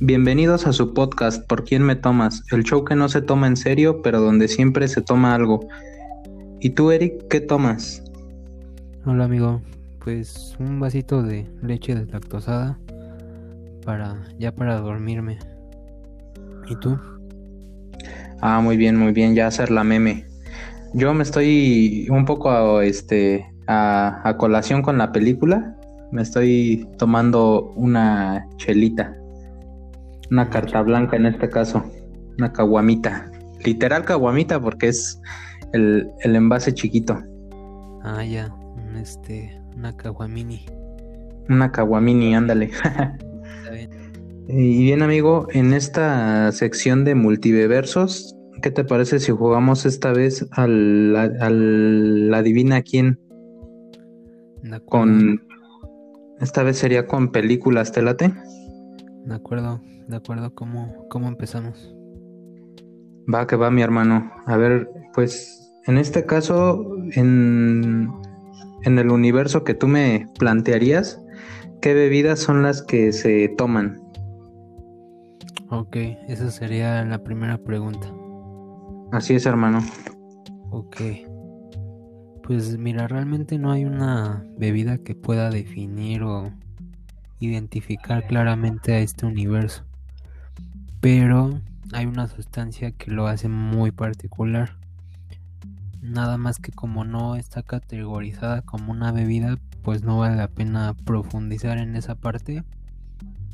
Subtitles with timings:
[0.00, 3.56] Bienvenidos a su podcast Por quién me tomas, el show que no se toma en
[3.56, 5.66] serio, pero donde siempre se toma algo.
[6.60, 8.04] ¿Y tú, Eric, qué tomas?
[9.06, 9.62] Hola, amigo.
[10.04, 12.78] Pues un vasito de leche deslactosada
[13.86, 15.38] para ya para dormirme.
[16.68, 16.98] ¿Y tú?
[18.42, 20.26] Ah, muy bien, muy bien, ya hacer la meme.
[20.92, 25.74] Yo me estoy un poco este a, a colación con la película.
[26.12, 29.16] Me estoy tomando una chelita.
[30.30, 31.84] Una carta blanca en este caso.
[32.38, 33.30] Una caguamita.
[33.64, 35.20] Literal caguamita porque es
[35.72, 37.18] el, envase chiquito.
[38.02, 38.54] Ah, ya.
[39.00, 40.66] Este, una caguamini.
[41.48, 42.70] Una caguamini, ándale.
[44.48, 50.46] Y bien, amigo, en esta sección de multiversos, ¿qué te parece si jugamos esta vez
[50.52, 53.18] al, al adivina quién?
[54.84, 55.42] Con
[56.38, 58.32] esta vez sería con películas, ¿te late?
[59.24, 61.94] De acuerdo de acuerdo cómo, cómo empezamos.
[63.32, 64.30] Va que va mi hermano.
[64.46, 68.12] A ver, pues en este caso, en,
[68.84, 71.20] en el universo que tú me plantearías,
[71.80, 74.00] ¿qué bebidas son las que se toman?
[75.70, 75.96] Ok,
[76.28, 78.12] esa sería la primera pregunta.
[79.10, 79.80] Así es, hermano.
[80.70, 80.96] Ok.
[82.44, 86.52] Pues mira, realmente no hay una bebida que pueda definir o
[87.40, 89.84] identificar claramente a este universo
[91.00, 91.60] pero
[91.92, 94.76] hay una sustancia que lo hace muy particular.
[96.02, 100.94] Nada más que como no está categorizada como una bebida, pues no vale la pena
[101.04, 102.62] profundizar en esa parte.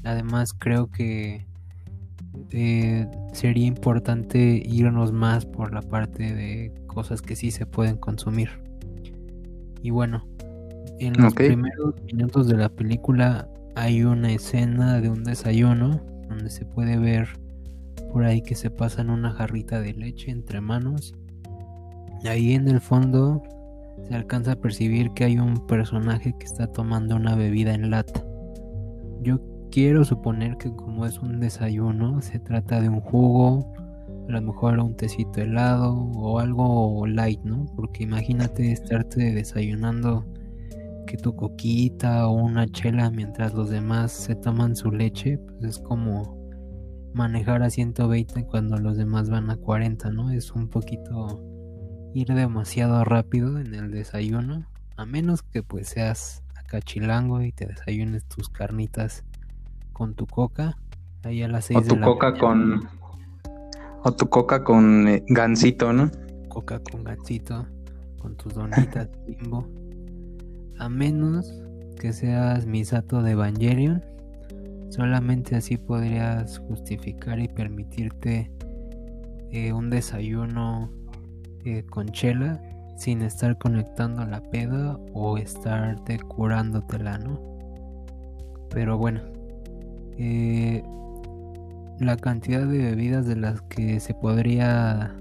[0.05, 1.47] Además creo que
[2.51, 8.51] eh, sería importante irnos más por la parte de cosas que sí se pueden consumir.
[9.83, 10.27] Y bueno,
[10.99, 16.65] en los primeros minutos de la película hay una escena de un desayuno donde se
[16.65, 17.29] puede ver
[18.13, 21.15] por ahí que se pasan una jarrita de leche entre manos.
[22.25, 23.43] Ahí en el fondo
[24.09, 28.25] se alcanza a percibir que hay un personaje que está tomando una bebida en lata.
[29.23, 29.41] Yo
[29.71, 33.73] quiero suponer que como es un desayuno, se trata de un jugo,
[34.29, 37.67] a lo mejor un tecito helado o algo light, ¿no?
[37.77, 40.25] Porque imagínate estarte desayunando
[41.07, 45.79] que tu coquita o una chela mientras los demás se toman su leche, pues es
[45.79, 46.43] como
[47.15, 50.31] manejar a 120 cuando los demás van a 40, ¿no?
[50.31, 51.43] Es un poquito
[52.15, 57.67] ir demasiado rápido en el desayuno, a menos que pues seas acá chilango y te
[57.67, 59.25] desayunes tus carnitas
[59.93, 60.77] con tu coca,
[61.23, 62.89] ahí a las 6 o tu coca con
[64.05, 66.11] o tu coca con eh, gansito, ¿no?
[66.49, 67.67] Coca con gansito,
[68.19, 69.69] con tus donitas bimbo.
[70.83, 71.63] A menos
[72.01, 74.03] que seas misato de Evangelion.
[74.89, 78.51] Solamente así podrías justificar y permitirte
[79.53, 80.91] eh, un desayuno
[81.65, 82.61] eh, con chela
[82.97, 87.41] sin estar conectando la peda o estarte curándotela, ¿no?
[88.69, 89.21] Pero bueno,
[90.19, 90.83] eh,
[92.01, 95.15] la cantidad de bebidas de las que se podría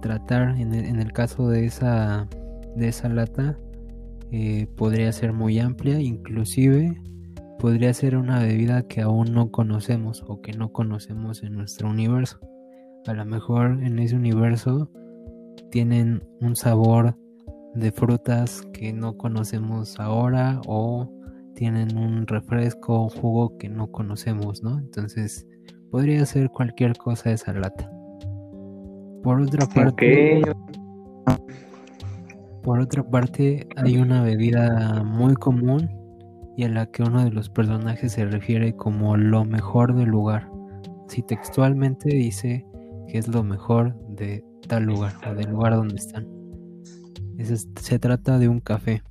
[0.00, 2.26] tratar en el, en el, caso de esa,
[2.76, 3.58] de esa lata
[4.34, 6.98] eh, podría ser muy amplia, inclusive
[7.58, 12.40] podría ser una bebida que aún no conocemos o que no conocemos en nuestro universo.
[13.06, 14.90] A lo mejor en ese universo
[15.70, 17.14] tienen un sabor
[17.74, 21.10] de frutas que no conocemos ahora o
[21.54, 24.78] tienen un refresco o jugo que no conocemos, ¿no?
[24.78, 25.46] Entonces
[25.90, 27.90] podría ser cualquier cosa esa lata.
[29.22, 30.42] Por otra parte,
[32.62, 35.90] por otra parte, hay una bebida muy común
[36.56, 40.50] y a la que uno de los personajes se refiere como lo mejor del lugar.
[41.08, 42.64] Si textualmente dice
[43.08, 46.26] que es lo mejor de tal lugar o del lugar donde están.
[47.80, 49.02] se trata de un café.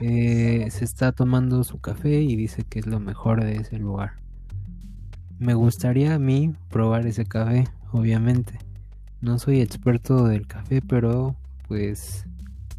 [0.00, 4.12] Eh, se está tomando su café y dice que es lo mejor de ese lugar.
[5.38, 8.58] Me gustaría a mí probar ese café, obviamente.
[9.20, 11.34] No soy experto del café, pero
[11.68, 12.24] pues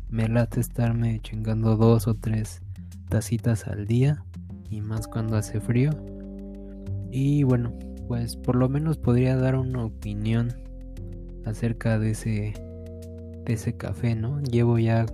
[0.09, 2.61] me late estarme chingando dos o tres
[3.07, 4.23] tacitas al día
[4.69, 5.91] y más cuando hace frío.
[7.11, 7.73] Y bueno,
[8.07, 10.53] pues por lo menos podría dar una opinión
[11.45, 12.53] acerca de ese
[13.45, 14.41] de ese café, ¿no?
[14.41, 15.05] Llevo ya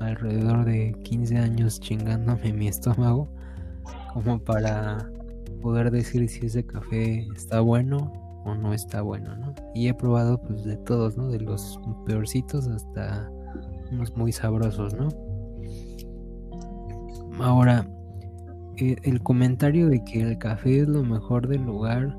[0.00, 3.28] alrededor de 15 años chingándome mi estómago
[4.12, 5.10] como para
[5.62, 9.54] poder decir si ese café está bueno no está bueno, ¿no?
[9.74, 11.28] Y he probado pues de todos, ¿no?
[11.28, 13.30] De los peorcitos hasta
[13.92, 15.08] unos muy sabrosos, ¿no?
[17.40, 17.88] Ahora,
[18.76, 22.16] eh, el comentario de que el café es lo mejor del lugar,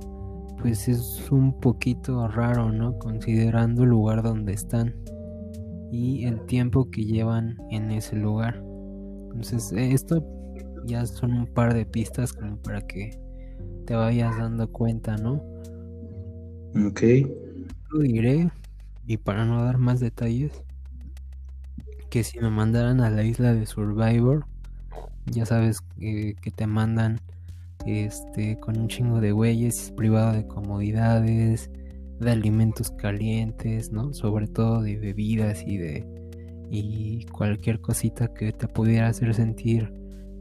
[0.62, 2.98] pues es un poquito raro, ¿no?
[3.00, 4.96] Considerando el lugar donde están
[5.92, 8.64] y el tiempo que llevan en ese lugar.
[9.28, 10.26] Entonces, esto
[10.86, 13.12] ya son un par de pistas como para que
[13.86, 15.42] te vayas dando cuenta, ¿no?
[16.76, 17.02] Ok.
[17.92, 18.52] Lo diré,
[19.08, 20.52] y para no dar más detalles,
[22.10, 24.46] que si me mandaran a la isla de Survivor,
[25.26, 27.20] ya sabes que te mandan
[27.86, 31.70] este con un chingo de güeyes, privado de comodidades,
[32.20, 34.14] de alimentos calientes, ¿no?
[34.14, 36.06] Sobre todo de bebidas y de
[36.72, 39.92] y cualquier cosita que te pudiera hacer sentir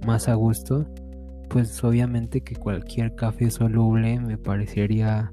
[0.06, 0.86] más a gusto,
[1.48, 5.32] pues obviamente que cualquier café soluble me parecería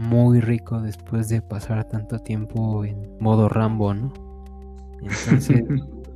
[0.00, 4.12] muy rico después de pasar tanto tiempo en modo Rambo, ¿no?
[5.02, 5.62] Entonces,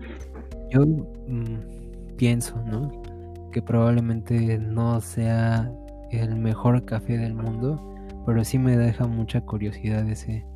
[0.70, 2.90] yo mm, pienso, ¿no?
[3.52, 5.70] Que probablemente no sea
[6.10, 7.78] el mejor café del mundo,
[8.24, 10.46] pero sí me deja mucha curiosidad ese,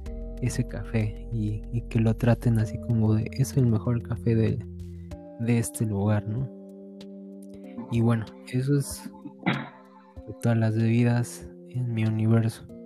[0.41, 4.59] ese café y, que lo traten así como de es el mejor café de,
[5.41, 6.49] de este lugar, ¿no?
[7.93, 9.11] Y bueno, eso es
[10.41, 12.78] todas las bebidas en mi universo.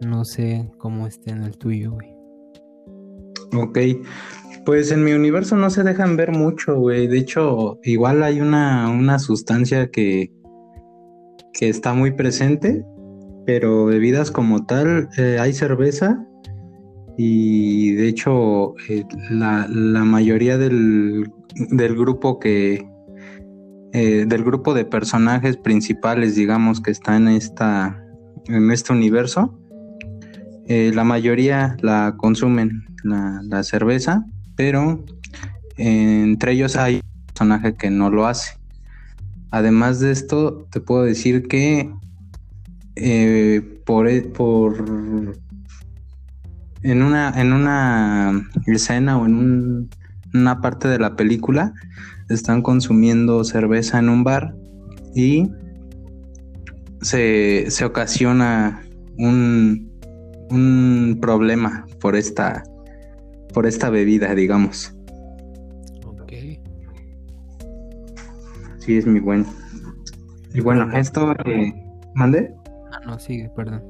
[0.00, 2.14] No sé cómo esté en el tuyo, güey.
[3.56, 3.78] Ok,
[4.64, 7.06] pues en mi universo no se dejan ver mucho, güey.
[7.06, 10.30] De hecho, igual hay una, una sustancia que,
[11.52, 12.84] que está muy presente,
[13.46, 16.24] pero bebidas como tal, eh, hay cerveza
[17.16, 19.66] y de hecho eh, la,
[20.04, 21.32] mayoría del,
[21.70, 22.86] del grupo que,
[23.92, 28.04] eh, del grupo de personajes principales, digamos, que está en esta
[28.48, 29.58] en este universo,
[30.68, 34.24] la mayoría la consumen la, la cerveza
[34.58, 35.04] pero
[35.76, 38.58] entre ellos hay un personaje que no lo hace.
[39.52, 41.90] Además de esto, te puedo decir que
[42.96, 44.84] eh, por, e, por
[46.82, 49.88] en una en una escena o en
[50.34, 51.72] una parte de la película
[52.28, 54.56] están consumiendo cerveza en un bar
[55.14, 55.48] y
[57.00, 58.82] se, se ocasiona
[59.16, 59.87] un,
[60.50, 62.62] un problema por esta
[63.52, 64.94] por esta bebida, digamos.
[66.06, 66.32] Ok.
[68.78, 69.46] Sí, es muy bueno.
[70.54, 71.74] Y bueno, esto, eh,
[72.14, 72.54] ¿mande?
[72.92, 73.82] Ah, no, sigue, perdón.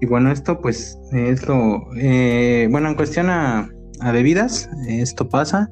[0.00, 3.68] Y bueno, esto pues es lo, eh, bueno, en cuestión a,
[4.00, 5.70] a, bebidas, esto pasa.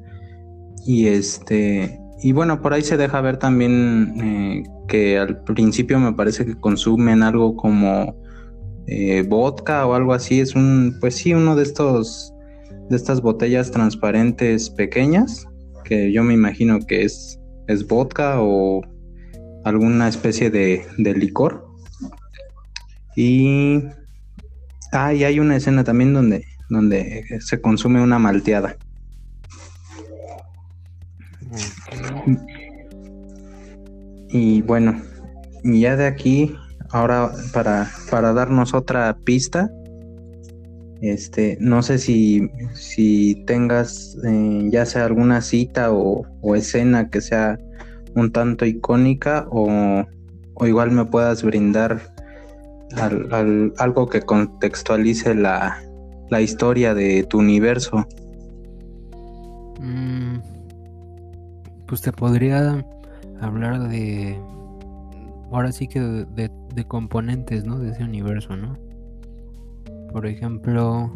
[0.85, 6.13] Y este, y bueno, por ahí se deja ver también eh, que al principio me
[6.13, 8.15] parece que consumen algo como
[8.87, 10.39] eh, vodka o algo así.
[10.39, 12.33] Es un, pues sí, uno de estos,
[12.89, 15.45] de estas botellas transparentes pequeñas,
[15.83, 18.81] que yo me imagino que es, es vodka o
[19.63, 21.67] alguna especie de, de licor.
[23.15, 23.83] Y,
[24.91, 28.77] ah, y hay una escena también donde, donde se consume una malteada.
[34.29, 35.01] Y bueno,
[35.63, 36.55] ya de aquí
[36.91, 39.69] ahora para, para darnos otra pista,
[41.01, 46.25] este, no sé si, si tengas eh, ya sea alguna cita o,
[46.55, 47.59] escena que sea
[48.15, 50.05] un tanto icónica o,
[50.65, 52.01] igual me puedas brindar
[53.77, 55.79] algo que contextualice la,
[56.29, 58.07] la, historia de tu universo.
[59.79, 60.37] Mm,
[61.85, 62.83] pues te podría
[63.39, 64.39] hablar de
[65.51, 66.49] ahora sí que de,
[66.85, 67.79] componentes, ¿no?
[67.79, 68.75] De ese universo, ¿no?
[70.11, 71.11] Por ejemplo,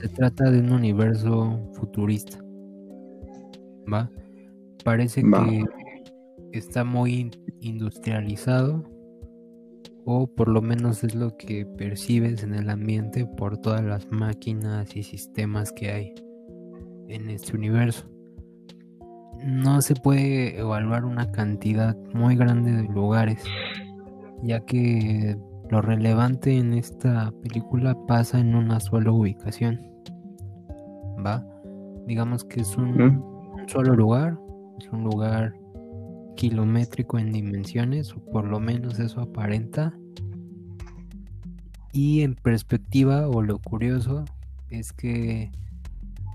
[0.00, 2.38] se trata de un universo futurista.
[3.92, 4.10] ¿Va?
[4.84, 5.64] Parece que
[6.52, 7.30] está muy
[7.60, 8.84] industrializado
[10.04, 14.94] o por lo menos es lo que percibes en el ambiente por todas las máquinas
[14.96, 16.14] y sistemas que hay
[17.08, 18.08] en este universo
[19.46, 23.42] no se puede evaluar una cantidad muy grande de lugares,
[24.42, 25.36] ya que
[25.70, 29.80] lo relevante en esta película pasa en una sola ubicación.
[31.24, 31.44] ¿Va?
[32.06, 33.22] Digamos que es un,
[33.66, 34.38] solo lugar,
[34.78, 35.54] es un lugar
[36.36, 39.92] kilométrico en dimensiones, o por lo menos eso aparenta.
[41.92, 44.24] Y en perspectiva, o lo curioso,
[44.70, 45.50] es que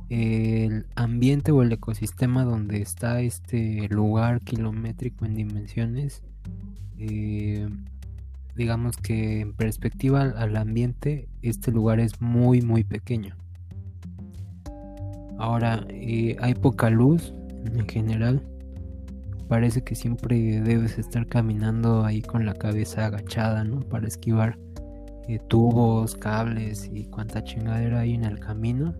[0.10, 6.24] el ambiente o el ecosistema donde está este lugar kilométrico en dimensiones,
[6.98, 7.70] eh,
[8.56, 13.36] digamos que en perspectiva al ambiente, este lugar es muy, muy pequeño.
[15.38, 17.34] Ahora, eh, hay poca luz
[17.66, 18.42] en general,
[19.48, 23.82] parece que siempre debes estar caminando ahí con la cabeza agachada, ¿no?
[23.82, 24.58] Para esquivar
[25.28, 28.94] eh, tubos, cables y cuanta chingadera hay en el camino.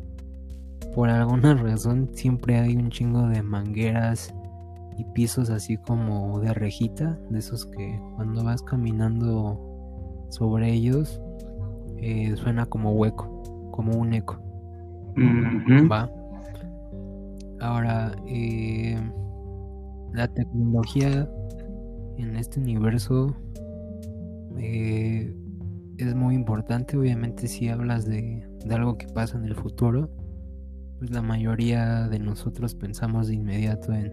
[0.94, 4.34] Por alguna razón siempre hay un chingo de mangueras
[5.02, 9.60] y pisos así como de rejita, de esos que cuando vas caminando
[10.30, 11.20] sobre ellos
[11.98, 14.40] eh, suena como hueco, como un eco.
[15.92, 16.10] Va.
[17.60, 18.96] Ahora, eh,
[20.14, 21.30] la tecnología
[22.18, 23.36] en este universo
[24.58, 25.36] eh,
[25.98, 26.98] es muy importante.
[26.98, 30.10] Obviamente, si hablas de, de algo que pasa en el futuro,
[31.00, 34.12] pues la mayoría de nosotros pensamos de inmediato en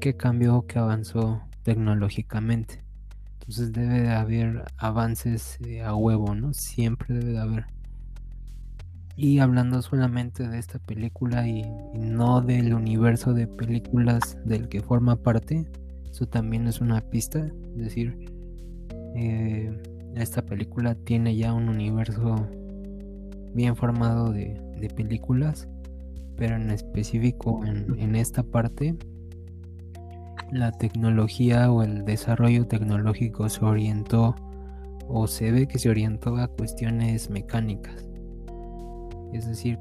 [0.00, 2.84] qué cambió, qué avanzó tecnológicamente.
[3.34, 6.54] Entonces debe de haber avances eh, a huevo, ¿no?
[6.54, 7.66] Siempre debe de haber.
[9.16, 11.62] Y hablando solamente de esta película y,
[11.94, 15.66] no del universo de películas del que forma parte,
[16.10, 17.46] eso también es una pista.
[17.76, 18.18] Es decir,
[19.14, 19.76] eh,
[20.16, 22.48] esta película tiene ya un universo
[23.52, 24.62] bien formado de,
[24.96, 25.66] películas,
[26.36, 28.94] pero en específico en esta parte
[30.54, 34.34] la tecnología o el desarrollo tecnológico se orientó
[35.08, 38.08] o se ve que se orientó a cuestiones mecánicas.
[39.32, 39.78] Es decir,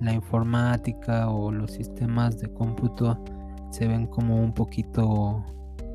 [0.00, 3.18] la informática o los sistemas de cómputo
[3.70, 5.44] se ven como un poquito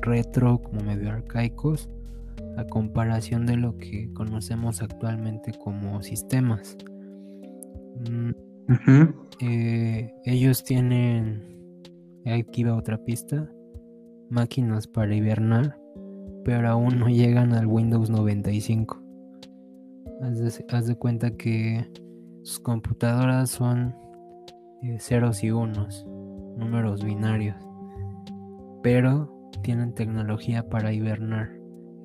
[0.02, 1.88] retro, como medio arcaicos,
[2.56, 6.76] a comparación de lo que conocemos actualmente como sistemas.
[8.10, 8.30] Mm,
[9.40, 11.50] eh, ellos tienen
[12.26, 13.48] Aquí va otra pista.
[14.30, 15.76] Máquinas para hibernar,
[16.44, 19.02] pero aún no llegan al Windows 95.
[20.68, 21.90] Haz de, cuenta que
[22.42, 23.94] sus computadoras son
[24.82, 26.06] eh, ceros y unos,
[26.56, 27.56] números binarios,
[28.82, 29.30] pero
[29.62, 31.50] tienen tecnología para hibernar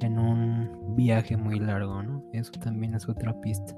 [0.01, 2.24] en un viaje muy largo, ¿no?
[2.34, 3.75] Eso también es otra pista.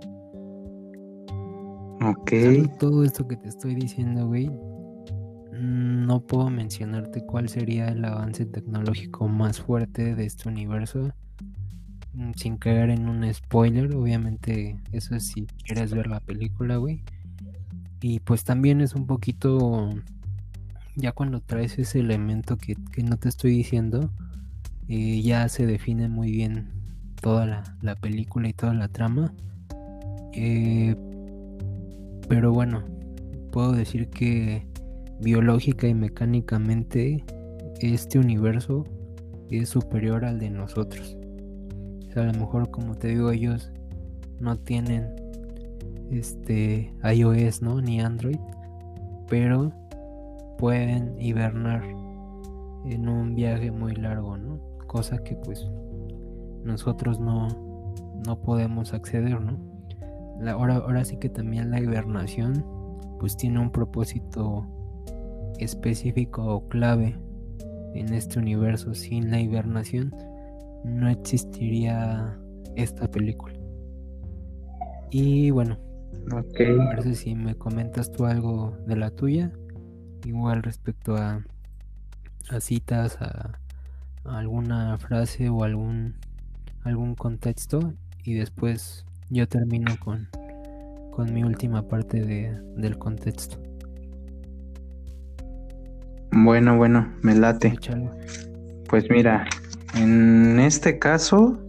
[2.05, 2.31] Ok.
[2.79, 4.51] Todo esto que te estoy diciendo, güey,
[5.59, 11.11] no puedo mencionarte cuál sería el avance tecnológico más fuerte de este universo
[12.13, 17.03] mm, sin caer en un spoiler, obviamente eso es si quieres ver la película, güey.
[18.01, 19.89] Y pues también es un poquito,
[20.95, 24.11] ya cuando traes ese elemento que, no te estoy diciendo,
[24.87, 26.69] eh, ya se define muy bien
[27.21, 29.33] toda la, película y toda la trama.
[30.33, 30.95] Eh,
[32.29, 32.83] pero bueno,
[33.51, 34.67] puedo decir que
[35.19, 37.23] biológica y mecánicamente
[37.79, 38.85] este universo
[39.49, 41.17] es superior al de nosotros.
[42.07, 43.71] O sea, a lo mejor como te digo ellos
[44.39, 45.15] no tienen
[46.11, 47.81] este iOS, ¿no?
[47.81, 48.39] Ni Android,
[49.29, 49.71] pero
[50.57, 51.83] pueden hibernar
[52.85, 54.59] en un viaje muy largo, ¿no?
[54.87, 55.67] Cosa que pues
[56.63, 57.47] nosotros no,
[58.25, 59.57] no podemos acceder, ¿no?
[60.51, 62.63] ahora, ahora sí que también la hibernación
[63.19, 64.67] pues tiene un propósito
[65.59, 67.17] específico o clave
[67.93, 70.13] en este universo sin la hibernación,
[70.83, 72.37] no existiría
[72.75, 73.55] esta película.
[75.09, 75.77] Y bueno,
[76.31, 76.75] okay.
[76.75, 79.51] parece si me comentas tú algo de la tuya,
[80.25, 81.43] igual respecto a,
[82.49, 83.59] a citas, a,
[84.25, 86.15] alguna frase o algún,
[86.83, 90.27] algún contexto, y después yo termino con,
[91.11, 93.57] con mi última parte de, del contexto.
[96.31, 97.75] Bueno, bueno, me late.
[98.89, 99.47] Pues mira,
[99.95, 101.59] en este caso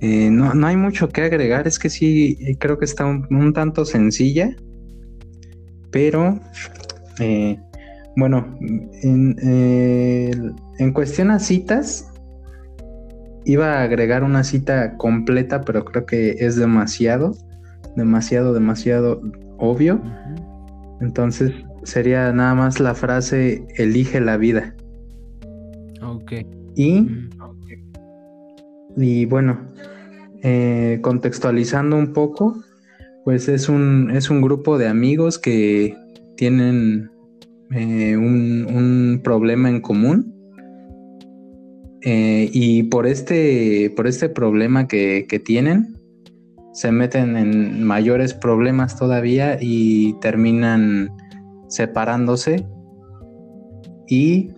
[0.00, 3.84] eh, no, hay mucho que agregar, es que sí, eh, creo que está un, tanto
[3.84, 4.54] sencilla,
[5.90, 6.38] pero
[7.18, 7.58] eh,
[8.16, 8.56] bueno,
[9.02, 9.36] en,
[10.78, 12.12] en cuestión a citas,
[13.46, 17.32] iba a agregar una cita completa, pero creo que es demasiado,
[17.94, 19.22] demasiado, demasiado
[19.58, 20.00] obvio.
[21.00, 21.52] Entonces
[21.86, 24.74] sería nada más la frase elige la vida.
[26.02, 26.32] Ok.
[26.74, 27.30] Y, mm.
[28.96, 29.58] y bueno,
[30.42, 32.56] eh, contextualizando un poco,
[33.24, 35.96] pues es un, es un grupo de amigos que
[36.36, 37.10] tienen
[37.70, 40.32] eh, un, problema en común.
[42.02, 45.96] Eh, y por este, por este problema que, que tienen,
[46.72, 51.10] se meten en mayores problemas todavía y terminan
[51.68, 52.66] separándose
[54.08, 54.50] y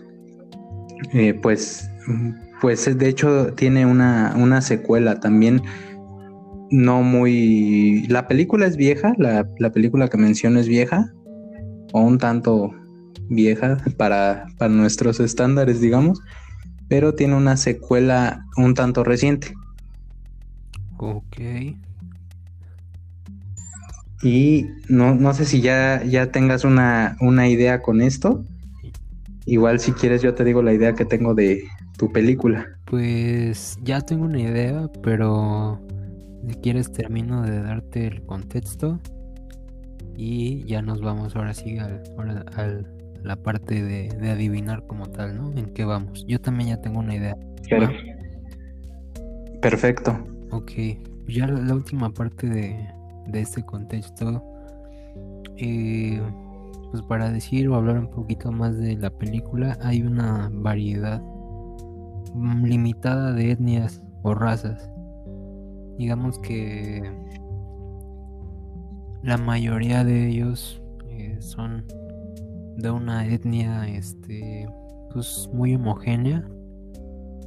[1.13, 1.91] eh, pues
[2.61, 5.63] pues de hecho tiene una, secuela también
[6.71, 11.13] no muy la película es vieja la, película que menciono es vieja
[11.93, 12.73] o un tanto
[13.29, 16.21] vieja para, para nuestros estándares, digamos,
[16.89, 19.55] pero tiene una secuela un tanto reciente.
[20.97, 21.41] Ok.
[24.23, 28.45] Y no, no sé si ya, ya tengas una, una idea con esto.
[29.47, 31.65] Igual si quieres yo te digo la idea que tengo de
[31.97, 32.67] tu película.
[32.85, 35.81] Pues ya tengo una idea, pero
[36.49, 39.01] si quieres termino de darte el contexto
[40.17, 42.03] y ya nos vamos ahora sí al,
[42.55, 45.53] al la parte de, adivinar como tal, ¿no?
[45.57, 46.25] En qué vamos.
[46.27, 47.37] Yo también ya tengo una idea.
[49.61, 50.19] Perfecto.
[50.51, 50.73] Ok,
[51.27, 52.89] ya la, última parte de,
[53.29, 54.43] de este contexto,
[55.57, 56.21] eh,
[56.91, 61.23] pues para decir o hablar un poquito más de la película, hay una variedad
[62.63, 64.91] limitada de etnias o razas.
[65.99, 67.03] Digamos que
[69.23, 71.85] la mayoría de ellos eh, son
[72.77, 74.69] de una etnia este
[75.13, 76.49] pues muy homogénea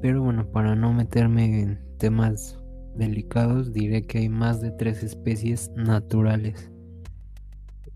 [0.02, 2.61] pero bueno para no meterme en temas
[2.96, 6.70] delicados diré que hay más de tres especies naturales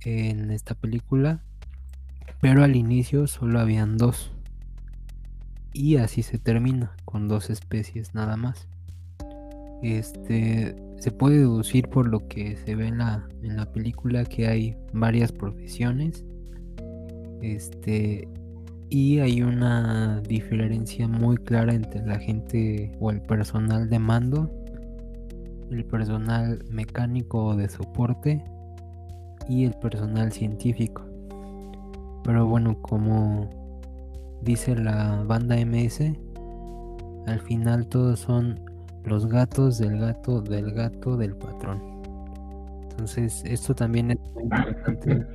[0.06, 1.42] en esta película
[2.46, 4.32] pero al inicio solo habían dos.
[5.74, 8.68] Y así se termina con dos especies nada más.
[9.82, 14.48] Este se puede deducir por lo que se ve en la, en la película que
[14.48, 16.24] hay varias profesiones
[17.42, 18.28] este,
[18.92, 24.52] y hay una diferencia muy clara entre la gente o el personal de mando,
[25.72, 28.44] el personal mecánico de soporte
[29.48, 31.04] y el personal científico.
[32.24, 33.50] Pero bueno, como
[34.42, 36.02] dice la banda MS,
[37.28, 38.60] al final todos son
[39.04, 41.82] los gatos del gato del gato del patrón.
[42.84, 45.26] Entonces, esto también es muy importante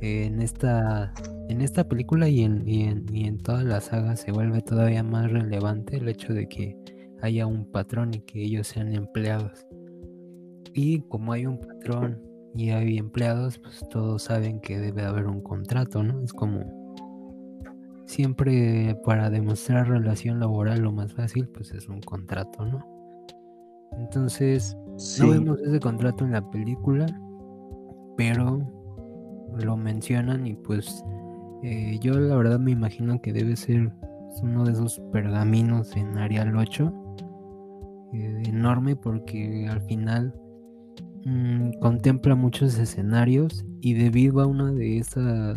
[0.00, 1.12] en esta
[1.48, 5.02] en esta película y en, y en, y en toda la saga se vuelve todavía
[5.02, 6.76] más relevante el hecho de que
[7.24, 9.66] haya un patrón y que ellos sean empleados.
[10.74, 12.22] Y como hay un patrón
[12.54, 16.20] y hay empleados, pues todos saben que debe haber un contrato, ¿no?
[16.20, 16.60] Es como
[18.06, 22.86] siempre para demostrar relación laboral lo más fácil, pues es un contrato, ¿no?
[23.98, 24.76] Entonces,
[25.20, 27.06] no vemos ese contrato en la película,
[28.16, 28.60] pero
[29.56, 31.02] lo mencionan y pues
[31.62, 33.92] eh, yo la verdad me imagino que debe ser
[34.42, 37.03] uno de esos pergaminos en Arial 8
[38.14, 40.34] eh, enorme porque al final
[41.24, 45.04] mm, contempla muchos escenarios y debido a uno de,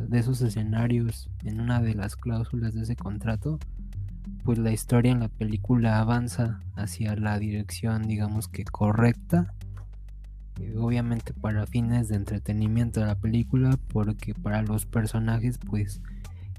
[0.09, 3.59] de esos escenarios en una de las cláusulas de ese contrato
[4.43, 9.53] pues la historia en la película avanza hacia la dirección digamos que correcta
[10.79, 16.01] obviamente para fines de entretenimiento de la película porque para los personajes pues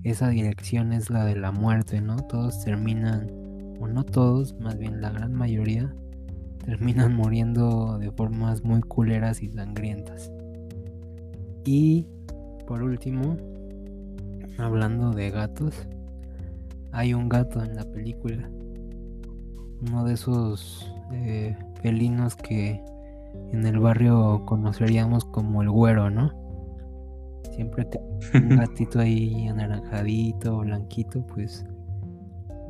[0.05, 3.48] esa dirección es la de la muerte no todos terminan
[3.79, 5.95] o no todos más bien la gran mayoría
[6.65, 10.31] terminan muriendo de formas muy culeras y sangrientas.
[11.65, 12.07] Y
[12.67, 13.37] por último
[14.59, 15.75] hablando de gatos
[16.93, 18.51] hay un gato en la película.
[19.81, 22.83] Uno de esos eh, felinos que
[23.53, 26.33] en el barrio conoceríamos como el güero, ¿no?
[27.55, 27.99] Siempre que
[28.39, 31.65] un gatito ahí anaranjadito, blanquito, pues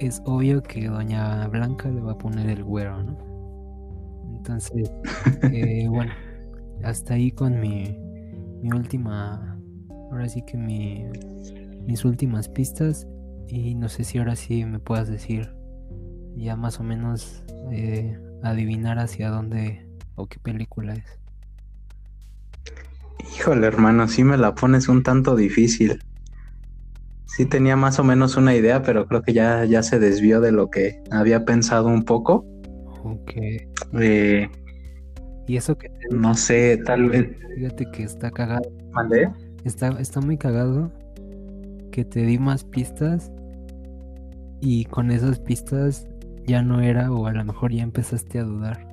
[0.01, 3.17] es obvio que Doña Blanca le va a poner el güero, ¿no?
[4.37, 4.91] Entonces,
[5.53, 6.13] eh, bueno,
[6.85, 7.97] hasta ahí con mi,
[8.63, 9.59] mi última,
[10.11, 11.05] ahora sí que mi,
[11.87, 13.07] mis últimas pistas
[13.49, 15.51] y no sé si ahora sí me puedas decir
[16.37, 21.19] ya más o menos eh, adivinar hacia dónde o qué película es?
[23.35, 26.03] Híjole, hermano, sí me la pones un tanto difícil.
[27.29, 30.51] Sí tenía más o menos una idea, pero creo que ya, ya se desvió de
[30.51, 32.47] lo que había pensado un poco.
[33.05, 33.33] Ok.
[34.01, 34.49] Eh,
[35.47, 35.91] y eso que...
[36.11, 37.29] no sé, tal vez...
[37.55, 38.71] Fíjate que está cagado.
[38.93, 39.31] ¿Vale?
[39.65, 40.91] Está, está muy cagado
[41.93, 43.31] que te di más pistas
[44.61, 46.09] y con esas pistas
[46.47, 48.89] ya no era o a lo mejor ya empezaste a dudar.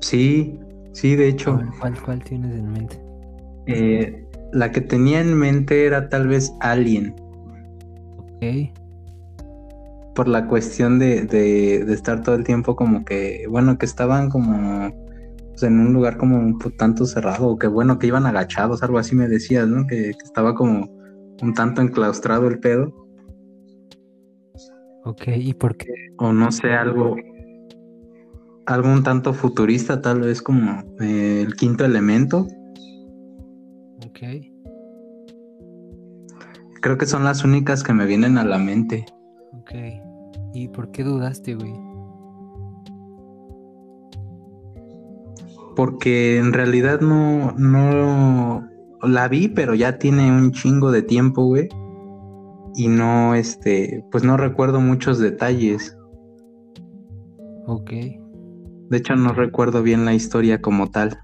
[0.00, 0.58] Sí,
[0.92, 1.60] sí, de hecho.
[1.80, 3.00] ¿Cuál, cuál tienes en mente?
[3.66, 4.23] Eh,
[4.54, 7.14] la que tenía en mente era tal vez Alien.
[8.18, 8.72] Ok.
[10.14, 14.92] Por la cuestión de, de, estar todo el tiempo como que, bueno, que estaban como
[15.48, 18.98] pues, en un lugar como un tanto cerrado, o que bueno, que iban agachados, algo
[18.98, 19.86] así me decías, ¿no?
[19.88, 20.88] Que, que estaba como
[21.42, 22.94] un tanto enclaustrado el pedo.
[25.04, 25.92] Ok, ¿y por qué?
[26.18, 27.16] O no sé, algo,
[28.66, 32.46] algo tanto futurista, tal vez como eh, el quinto elemento.
[34.14, 34.20] Ok.
[36.80, 39.06] Creo que son las únicas que me vienen a la mente.
[39.58, 39.72] Ok.
[40.52, 41.74] ¿Y por qué dudaste, güey?
[45.74, 48.68] Porque en realidad no, no
[49.02, 51.68] la vi, pero ya tiene un chingo de tiempo, güey.
[52.76, 55.96] Y no, este, pues no recuerdo muchos detalles.
[57.66, 57.90] Ok.
[57.90, 61.18] De hecho, no recuerdo bien la historia como tal.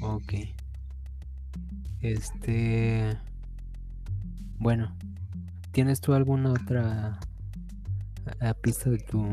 [0.00, 0.53] Ok.
[2.04, 3.16] Este.
[4.58, 4.94] Bueno,
[5.72, 7.18] ¿tienes tú alguna otra
[8.60, 9.24] pista de tu,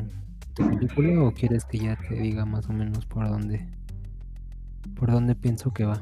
[0.56, 3.68] película o quieres que ya te diga más o menos por dónde
[4.96, 6.02] por dónde pienso que va?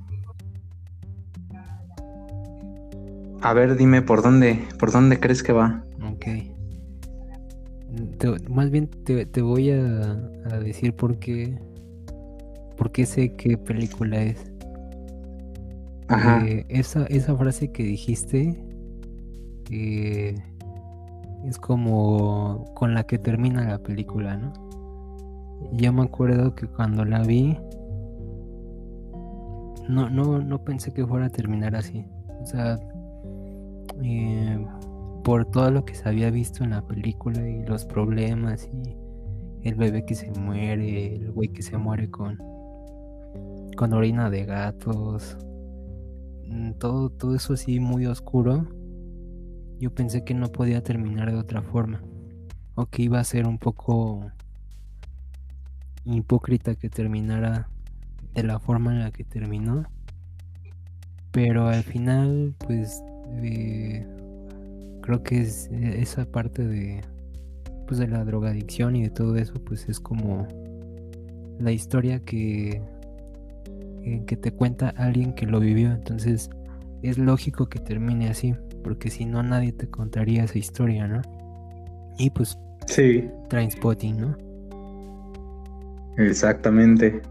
[3.41, 5.83] A ver, dime por dónde por dónde crees que va.
[6.03, 6.27] Ok.
[8.47, 10.13] más bien te, voy a,
[10.63, 11.59] decir por qué
[12.77, 14.48] por qué sé qué película es.
[16.09, 18.59] Eh, esa, esa frase que dijiste
[19.69, 20.35] eh,
[21.45, 24.53] es como con la que termina la película, ¿no?
[25.73, 27.57] Yo me acuerdo que cuando la vi,
[29.87, 32.05] no, no, no pensé que fuera a terminar así.
[32.41, 32.79] O sea,
[34.03, 34.65] eh,
[35.23, 38.97] por todo lo que se había visto en la película y los problemas y
[39.67, 42.37] el bebé que se muere, el güey que se muere con,
[43.75, 45.37] con orina de gatos,
[46.79, 48.67] todo, todo eso así muy oscuro
[49.79, 52.03] yo pensé que no podía terminar de otra forma.
[52.75, 54.29] O que iba a ser un poco
[56.03, 57.69] hipócrita que terminara
[58.33, 59.85] de la forma en la que terminó.
[61.31, 63.01] Pero al final, pues,
[63.41, 64.05] eh,
[65.01, 67.01] creo que es, esa parte de,
[67.87, 70.47] pues, de la drogadicción y de todo eso, pues es como
[71.59, 72.81] la historia que,
[74.03, 75.91] eh, que te cuenta alguien que lo vivió.
[75.91, 76.49] Entonces,
[77.01, 81.21] es lógico que termine así porque si no nadie te contaría esa historia, ¿no?
[82.17, 82.57] Y pues
[82.87, 83.29] sí.
[83.49, 84.37] Trainspotting, ¿no?
[86.17, 87.21] Exactamente.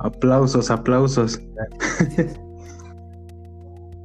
[0.00, 1.40] Aplausos, aplausos.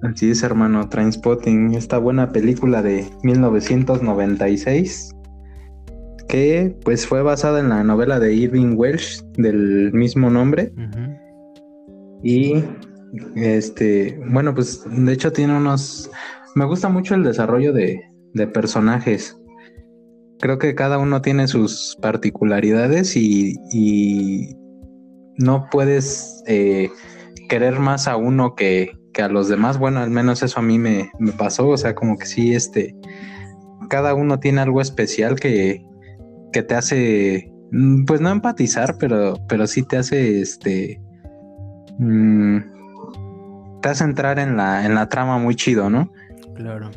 [0.01, 5.13] Así es, hermano, Trainspotting, esta buena película de 1996
[6.29, 10.71] que pues fue basada en la novela de Irving Welsh del mismo nombre.
[12.23, 12.63] Y
[13.35, 16.11] este, bueno, pues de hecho tiene unos
[16.55, 18.01] me gusta mucho el desarrollo de,
[18.53, 19.37] personajes.
[20.39, 24.55] Creo que cada uno tiene sus particularidades y,
[25.37, 26.89] no puedes eh,
[27.47, 29.77] querer más a uno que, a los demás.
[29.77, 31.69] Bueno, al menos eso a mí me, pasó.
[31.69, 32.95] O sea, como que sí, este,
[33.89, 35.85] cada uno tiene algo especial que,
[36.51, 41.01] que te hace, mm, pues no empatizar, pero, pero sí te hace, este,
[41.99, 42.57] mm,
[43.81, 46.11] te hace entrar en la, en la trama muy chido, ¿no?
[46.55, 46.89] Claro.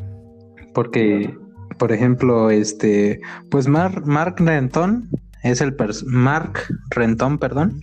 [0.73, 1.37] Porque,
[1.77, 5.09] por ejemplo, este, pues Mark Renton
[5.43, 5.75] es el
[6.07, 7.81] Mark Renton, perdón,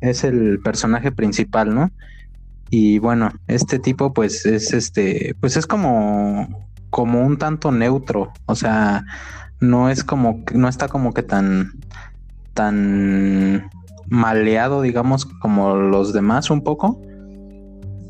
[0.00, 1.90] es el personaje principal, ¿no?
[2.70, 8.54] Y bueno, este tipo, pues, es este, pues es como, como un tanto neutro, o
[8.54, 9.04] sea,
[9.60, 11.72] no es como, no está como que tan,
[12.54, 13.70] tan
[14.08, 17.00] maleado, digamos, como los demás un poco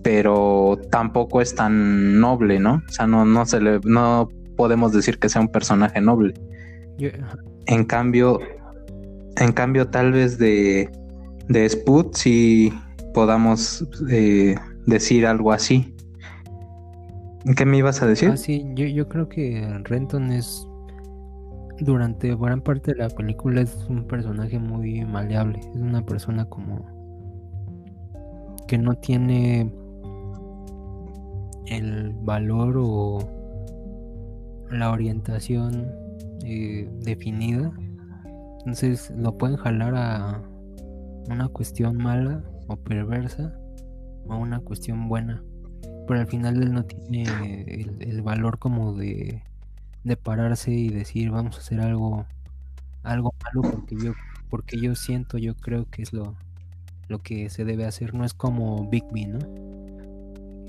[0.06, 2.80] pero tampoco es tan noble, ¿no?
[2.88, 6.32] O sea, no, no se le, no podemos decir que sea un personaje noble.
[7.66, 8.38] En cambio,
[9.36, 10.88] en cambio, tal vez de,
[11.48, 12.72] de Sput sí
[13.14, 14.54] podamos eh,
[14.86, 15.92] decir algo así.
[17.56, 18.30] ¿Qué me ibas a decir?
[18.32, 20.65] Ah, sí, yo, yo creo que Renton es
[21.80, 25.60] durante gran parte de la película es un personaje muy maleable.
[25.60, 26.84] Es una persona como
[28.66, 29.72] que no tiene
[31.66, 33.18] el valor o
[34.70, 35.86] la orientación
[36.44, 37.72] eh, definida.
[38.58, 40.42] Entonces lo pueden jalar a
[41.30, 43.56] una cuestión mala o perversa
[44.28, 45.42] o una cuestión buena.
[46.06, 47.24] Pero al final él no tiene
[48.00, 49.42] el, valor como de,
[50.06, 52.26] de, pararse y decir vamos a hacer algo
[53.02, 54.12] algo malo porque yo
[54.48, 56.34] porque yo siento yo creo que es lo
[57.08, 59.38] lo que se debe hacer no es como Bigby no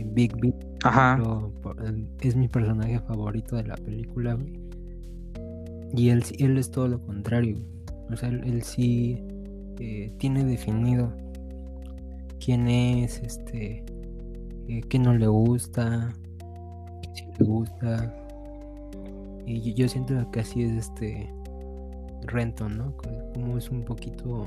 [0.05, 0.55] Big Big
[2.21, 4.37] es mi personaje favorito de la película,
[5.95, 7.57] Y él, él es todo lo contrario.
[8.11, 9.21] O sea, él, sí
[9.79, 11.13] eh, tiene definido
[12.43, 13.83] quién es, este,
[14.67, 16.13] eh, qué no le gusta,
[17.01, 18.26] qué sí le gusta.
[19.47, 21.33] Y yo, siento que así es este
[22.27, 22.97] Renton, ¿no?
[23.33, 24.45] Como es un poquito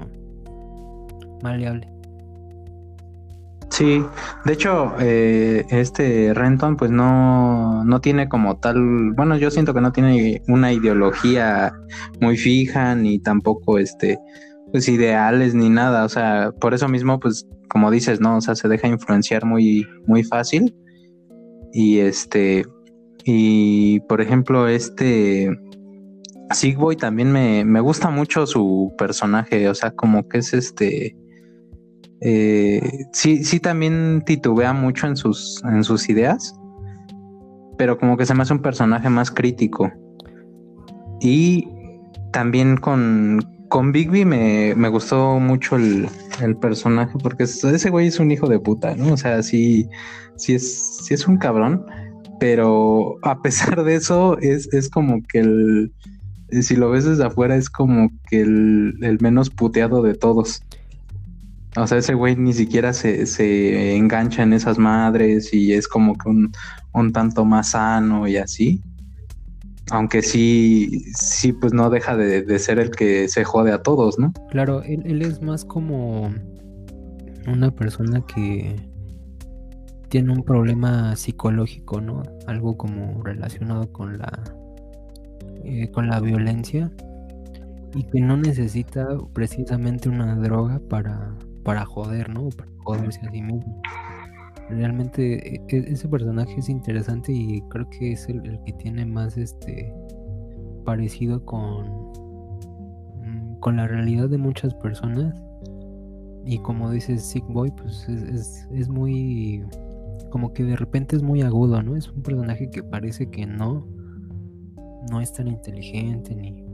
[1.42, 1.90] maleable.
[3.70, 4.04] Sí,
[4.44, 9.80] de hecho, eh, este Renton pues no, no tiene como tal, bueno, yo siento que
[9.80, 11.72] no tiene una ideología
[12.20, 14.18] muy fija, ni tampoco este,
[14.70, 18.36] pues ideales ni nada, o sea, por eso mismo pues como dices, ¿no?
[18.36, 20.74] O sea, se deja influenciar muy, muy fácil.
[21.72, 22.66] Y este,
[23.24, 25.50] y por ejemplo, este
[26.52, 31.16] Sigboy también me, me gusta mucho su personaje, o sea, como que es este
[32.20, 36.54] eh, sí, sí también titubea mucho en sus, en sus ideas,
[37.78, 39.90] pero como que se me hace un personaje más crítico.
[41.20, 41.68] Y
[42.33, 46.09] también con, con Bigby me, me gustó mucho el,
[46.61, 49.12] personaje porque ese güey es un hijo de puta, ¿no?
[49.12, 49.87] O sea, sí,
[50.37, 51.85] sí, es, sí es un cabrón,
[52.40, 55.92] pero a pesar de eso es, es como que el,
[56.62, 60.62] si lo ves desde afuera es como que el, el menos puteado de todos.
[61.76, 66.16] O sea, ese güey ni siquiera se, se engancha en esas madres y es como
[66.18, 66.50] que un,
[66.92, 68.83] un tanto más sano y así.
[69.92, 74.33] Aunque sí, sí, pues no deja de, ser el que se jode a todos, ¿no?
[74.50, 76.33] Claro, él, él es más como
[77.46, 78.76] una persona que
[80.10, 82.22] tiene un problema psicológico, ¿no?
[82.46, 84.42] Algo como relacionado con la
[85.64, 86.90] eh, con la violencia
[87.94, 92.48] y que no necesita precisamente una droga para para joder, ¿no?
[92.50, 93.80] Para joderse a sí mismo.
[94.68, 99.36] Realmente e, e, ese personaje es interesante y creo que es el, que tiene más
[99.36, 99.92] este
[100.84, 101.86] parecido con,
[103.22, 105.40] mm, con la realidad de muchas personas.
[106.44, 109.62] Y como dices Sick Boy, pues es, es, muy
[110.24, 111.96] como que de repente es muy agudo, ¿no?
[111.96, 113.87] Es un personaje que parece que no,
[115.11, 116.64] no es tan inteligente ni,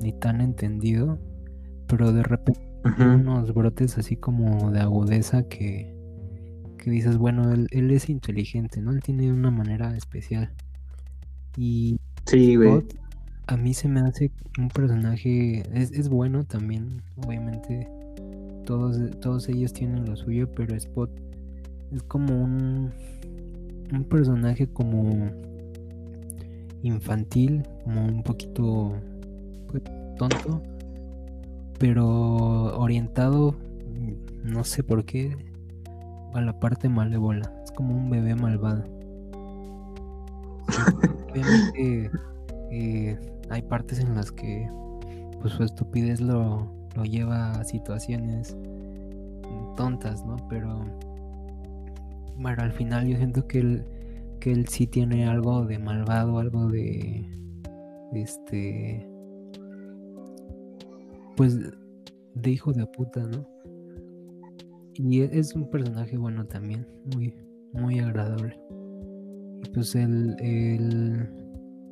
[0.00, 1.18] ni tan entendido,
[1.86, 2.60] pero de repente
[2.98, 5.94] unos brotes así como de agudeza que,
[6.78, 8.92] que dices, bueno, él, es inteligente, ¿no?
[8.92, 10.52] Él tiene una manera especial.
[11.56, 12.84] Y sí, güey.
[13.46, 17.88] a mí se me hace un personaje, es, es bueno también, obviamente.
[18.66, 21.10] Todos, todos ellos tienen lo suyo, pero Spot
[21.94, 22.92] es como un,
[23.92, 25.30] un personaje como
[26.82, 28.94] infantil, como un poquito
[29.68, 29.82] pues,
[30.18, 30.62] tonto
[31.78, 33.54] pero orientado,
[34.42, 35.36] no sé por qué,
[36.32, 37.52] a la parte malévola.
[37.64, 38.84] Es como un bebé malvado.
[41.30, 42.10] Obviamente
[42.70, 43.18] eh,
[43.50, 44.68] hay partes en las que
[45.40, 48.56] pues su estupidez lo, lo lleva a situaciones
[49.76, 50.36] tontas, ¿no?
[50.48, 50.86] Pero
[52.38, 53.84] bueno, al final yo siento que él,
[54.40, 57.28] que él sí tiene algo de malvado, algo de
[58.14, 59.08] este
[61.36, 61.58] pues
[62.34, 63.46] de hijo de puta, ¿no?
[64.94, 67.34] Y e, es un personaje bueno también, muy,
[67.72, 68.58] muy agradable.
[69.62, 71.28] Y pues el, el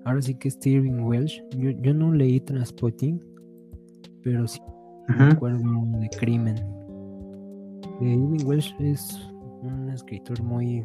[0.04, 3.20] ahora sí que Steven Welsh, yo, yo no leí Transpotting,
[4.22, 4.60] pero sí
[5.08, 5.58] me acuerdo
[5.98, 6.56] de Crimen.
[7.96, 9.31] Steven Welsh es
[9.62, 10.84] un escritor muy,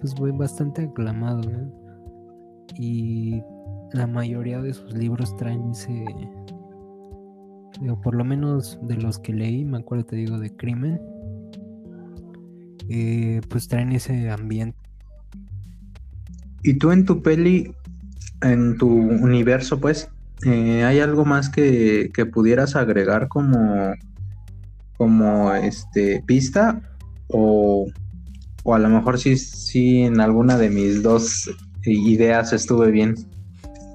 [0.00, 1.42] pues bastante aclamado.
[2.76, 3.42] Y
[3.92, 6.04] la mayoría de sus libros traen ese
[8.02, 11.00] por lo menos de los que leí, me acuerdo, te digo, de crimen,
[12.88, 14.76] eh, pues traen ese ambiente.
[16.62, 17.72] ¿Y tú en tu peli,
[18.42, 20.10] en tu universo, pues,
[20.44, 23.94] eh, hay algo más que, pudieras agregar como,
[25.00, 26.78] como este, pista?
[27.28, 27.86] O,
[28.64, 31.50] o a lo mejor sí, sí en alguna de mis dos
[31.86, 33.14] ideas estuve bien.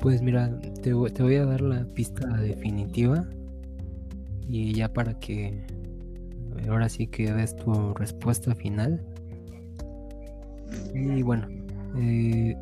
[0.01, 3.23] Pues mira, te, te voy a dar la pista definitiva
[4.47, 5.67] y ya para que
[6.67, 8.99] ahora sí que des tu respuesta final.
[10.95, 11.47] Y bueno,
[11.99, 12.57] eh,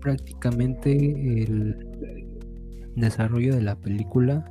[0.00, 0.90] prácticamente
[1.42, 1.86] el
[2.96, 4.42] desarrollo de la película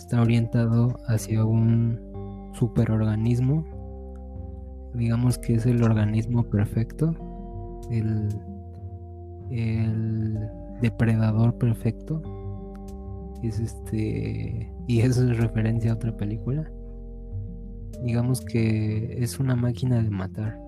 [0.00, 2.00] está orientado hacia un
[2.54, 3.66] superorganismo,
[4.94, 7.14] digamos que es el organismo perfecto,
[7.90, 8.28] el,
[10.80, 12.22] depredador perfecto
[13.42, 16.70] es este y eso es referencia a otra película.
[18.02, 20.58] Digamos que es una máquina de matar.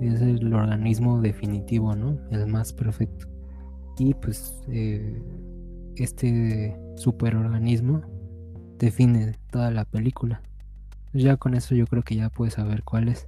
[0.00, 3.26] Es el organismo definitivo no el más perfecto.
[3.98, 5.20] Y pues eh,
[5.96, 8.02] este superorganismo
[8.78, 10.40] define toda la película
[11.12, 13.26] ya con eso yo creo que ya puedes saber cuál es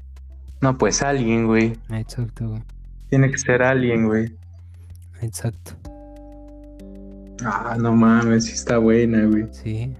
[0.60, 2.62] no pues alguien güey exacto güey.
[3.08, 4.36] tiene que ser alguien güey
[5.22, 5.76] exacto
[7.44, 9.46] Ah, no mames, sí está buena, güey.
[9.52, 9.94] Sí.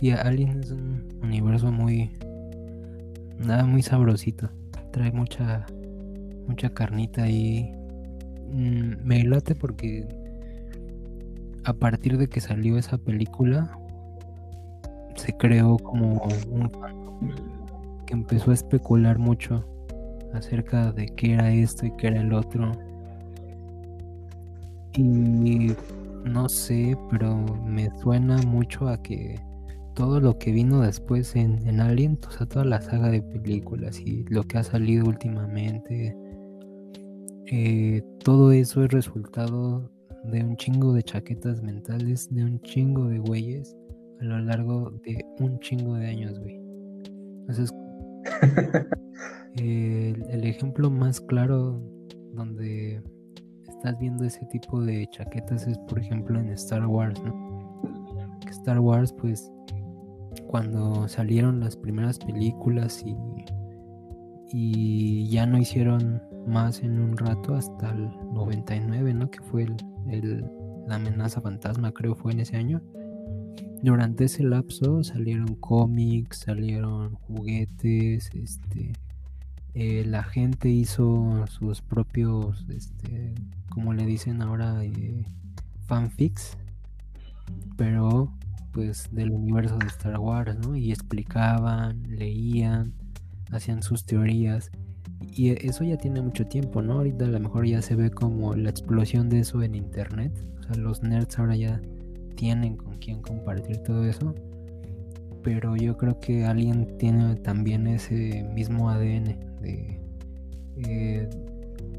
[0.00, 2.10] Y Alien es un universo muy.
[3.38, 4.50] Nada, muy sabrosito.
[4.92, 5.66] Trae mucha.
[6.46, 7.70] Mucha carnita y.
[8.50, 10.06] Mm, me late porque.
[11.64, 13.78] A partir de que salió esa película.
[15.16, 16.70] Se creó como un
[18.06, 19.64] que empezó a especular mucho
[20.32, 22.72] acerca de qué era esto y qué era el otro.
[24.94, 25.72] Y
[26.24, 29.40] no sé, pero me suena mucho a que
[29.94, 34.00] todo lo que vino después en, en Alien, o sea, toda la saga de películas
[34.00, 36.16] y lo que ha salido últimamente,
[37.46, 39.90] eh, todo eso es resultado
[40.24, 43.76] de un chingo de chaquetas mentales, de un chingo de güeyes
[44.20, 46.60] a lo largo de un chingo de años, güey.
[47.40, 47.72] Entonces,
[49.56, 51.80] el, ejemplo más claro
[52.32, 53.02] donde
[53.68, 57.46] estás viendo ese tipo de chaquetas es, por ejemplo, en Star Wars, ¿no?
[58.48, 59.52] Star Wars, pues,
[60.46, 63.16] cuando salieron las primeras películas y,
[64.52, 69.30] y ya no hicieron más en un rato hasta el 99, ¿no?
[69.30, 69.66] Que fue
[70.08, 70.44] el,
[70.86, 72.80] la amenaza fantasma, creo fue en ese año.
[73.82, 78.92] Durante ese lapso salieron cómics, salieron juguetes, este,
[79.74, 83.34] eh, la gente hizo sus propios, este,
[83.68, 85.24] como le dicen ahora, eh,
[85.86, 86.56] fanfics,
[87.76, 88.32] pero
[88.72, 90.76] pues del universo de Star Wars, ¿no?
[90.76, 92.92] Y explicaban, leían,
[93.50, 94.70] hacían sus teorías.
[95.30, 96.94] Y eso ya tiene mucho tiempo, ¿no?
[96.94, 100.32] Ahorita a lo mejor ya se ve como la explosión de eso en internet.
[100.58, 101.80] O sea, los nerds ahora ya
[102.36, 104.34] tienen con quién compartir todo eso.
[105.42, 109.46] Pero yo creo que alguien tiene también ese mismo ADN
[110.76, 111.28] eh,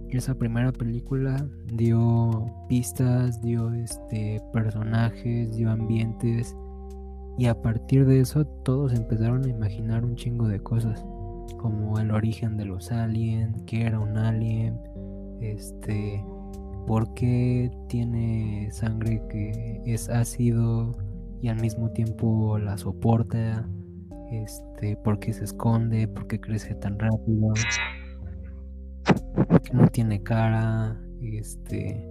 [0.10, 6.56] esa primera película dio pistas, dio este personajes, dio ambientes
[7.38, 11.06] y a partir de eso todos empezaron a imaginar un chingo de cosas,
[11.60, 14.80] como el origen de los aliens, qué era un alien,
[15.39, 16.23] este,
[16.88, 20.97] por qué tiene sangre que es ácido
[21.41, 23.67] y al mismo tiempo la soporta,
[24.32, 27.54] este, por qué se esconde, por qué crece tan rápido,
[29.36, 32.10] por qué no tiene cara, este,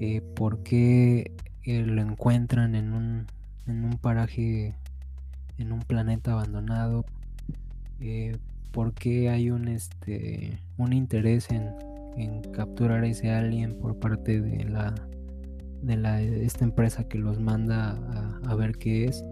[0.00, 3.26] eh, por qué eh, lo encuentran en un,
[3.66, 4.76] en un paraje,
[5.56, 7.06] en un planeta abandonado,
[8.00, 8.36] eh,
[8.70, 11.70] por qué hay un, este, un interés en,
[12.16, 14.94] en capturar ese alien por parte de la
[15.82, 19.22] de la, esta empresa que los manda a, a ver qué es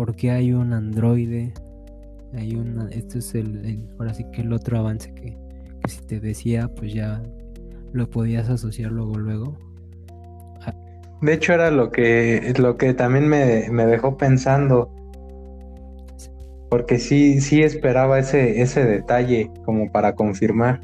[0.00, 1.52] porque hay un androide.
[2.32, 5.36] Hay una, este es el, ahora sí que el otro avance que,
[5.88, 7.22] si te decía, pues ya
[7.92, 9.58] lo podías asociar luego luego.
[11.20, 14.90] De hecho era lo que, lo que también me, me dejó pensando.
[16.70, 20.80] Porque sí, sí esperaba ese, ese detalle como para confirmar.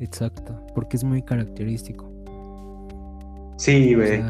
[0.00, 2.10] Exacto, porque es muy característico.
[3.58, 4.24] Sí, ve.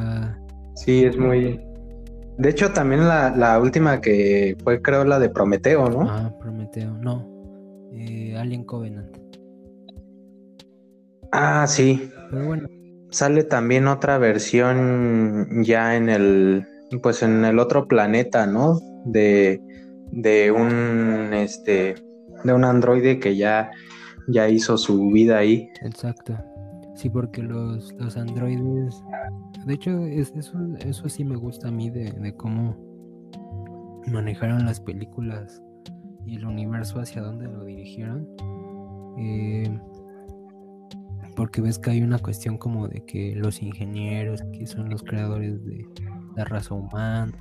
[0.74, 1.60] sí, es muy,
[2.40, 6.10] de hecho, también la, última que fue, creo, la de Prometeo, ¿no?
[6.10, 7.28] Ah, Prometeo, no.
[7.92, 9.14] Eh, Alien Covenant.
[11.32, 12.10] Ah, sí.
[12.30, 12.66] Pero bueno.
[13.10, 16.66] Sale también otra versión ya en el,
[17.02, 18.80] pues en el otro planeta, ¿no?
[19.04, 19.60] De,
[20.10, 21.96] de un, este,
[22.42, 23.70] de un androide que ya,
[24.32, 25.68] ya hizo su vida ahí.
[25.82, 26.36] Exacto.
[26.94, 29.02] Sí, porque los, los androides.
[29.64, 32.76] De hecho, es, eso, eso sí me gusta a mí de, cómo
[34.06, 35.62] manejaron las películas
[36.26, 38.26] y el universo hacia dónde lo dirigieron.
[39.18, 39.78] Eh,
[41.36, 45.64] porque ves que hay una cuestión como de que los ingenieros, que son los creadores
[45.64, 45.86] de
[46.36, 47.32] la raza humana,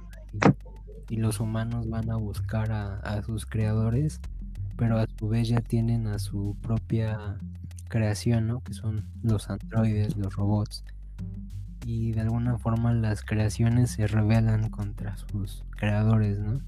[1.09, 4.21] y, los humanos van a buscar a, a, sus creadores,
[4.79, 7.37] pero a su vez ya tienen a su propia
[7.89, 8.61] creación, ¿no?
[8.61, 10.85] Que son los androides, los robots.
[11.85, 16.61] Y de alguna forma las creaciones se rebelan contra sus creadores, ¿no?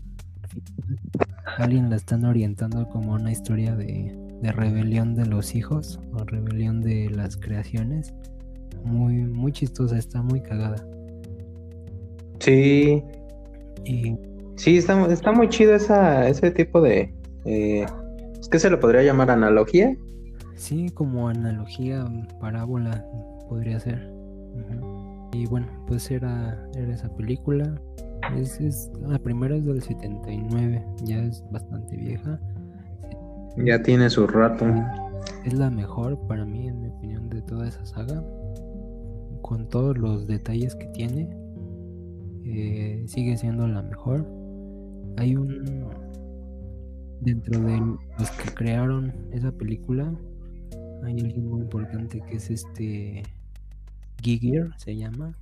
[1.57, 6.81] Alguien la están orientando como una historia de, de rebelión de los hijos o rebelión
[6.81, 8.13] de las creaciones.
[8.83, 10.85] Muy, muy chistosa, está muy cagada.
[12.39, 13.01] Sí.
[13.85, 14.17] Y...
[14.57, 17.15] Sí, está, está muy chido esa, ese tipo de...
[17.45, 17.85] Eh,
[18.51, 19.95] ¿Es que se lo podría llamar analogía?
[20.55, 22.05] Sí, como analogía,
[22.41, 23.01] parábola
[23.47, 24.13] podría ser.
[25.31, 27.73] Y bueno, pues era, era esa película.
[28.35, 32.41] Es, la primera es del 79, ya es bastante vieja.
[33.55, 34.65] Ya tiene su rato.
[35.45, 38.21] Es la mejor para mí, en mi opinión, de toda esa saga.
[39.41, 41.29] Con todos los detalles que tiene,
[42.43, 44.27] eh, sigue siendo la mejor.
[45.15, 46.10] hay un
[47.21, 47.77] dentro de
[48.19, 50.13] los que crearon esa película
[51.03, 53.23] hay alguien muy importante que es este
[54.21, 55.33] Giger se llama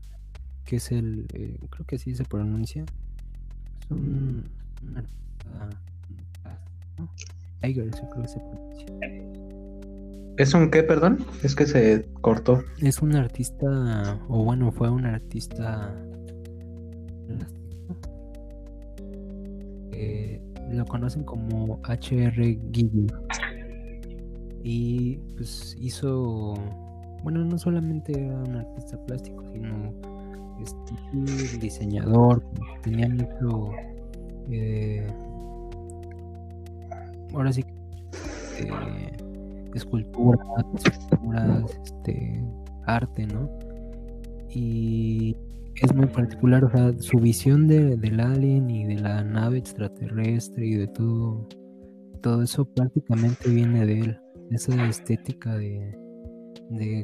[0.66, 4.44] que es el eh, creo que así se pronuncia es un,
[7.62, 9.40] Giger creo que se pronuncia
[10.38, 11.26] ¿Es un qué, perdón?
[11.44, 12.64] Es que se cortó.
[12.80, 15.94] Es un artista, o bueno, fue un artista
[20.72, 23.14] lo conocen como HR Giger
[24.64, 26.56] y pues hizo
[27.24, 29.94] bueno no solamente era un artista plástico sino
[30.62, 32.44] este diseñador
[32.84, 33.72] tenía mucho
[34.50, 35.08] eh,
[37.34, 37.64] ahora sí
[38.60, 39.12] eh,
[39.74, 40.44] esculturas
[40.86, 42.44] esculturas este
[42.86, 43.50] arte no
[44.50, 45.36] y
[45.82, 50.66] es muy particular o sea su visión de, del alien y de la nave extraterrestre
[50.66, 51.48] y de todo
[52.22, 54.22] todo eso prácticamente viene de él.
[54.52, 55.96] Esa estética de,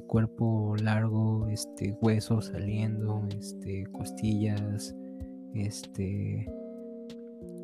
[0.07, 4.95] cuerpo largo, este, huesos saliendo, este, costillas,
[5.53, 6.47] este,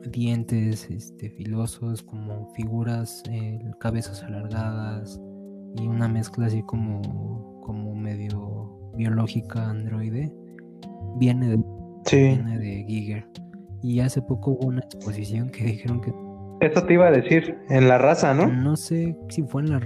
[0.09, 5.19] dientes, este, filosos, como figuras, eh, cabezas alargadas
[5.77, 10.33] y una mezcla así como, como medio biológica androide,
[11.17, 11.59] viene de,
[12.11, 13.27] viene de Giger.
[13.83, 16.11] Y hace poco hubo una exposición que dijeron que
[16.61, 18.47] eso te iba a decir, en la raza, ¿no?
[18.47, 19.81] No sé si fue en la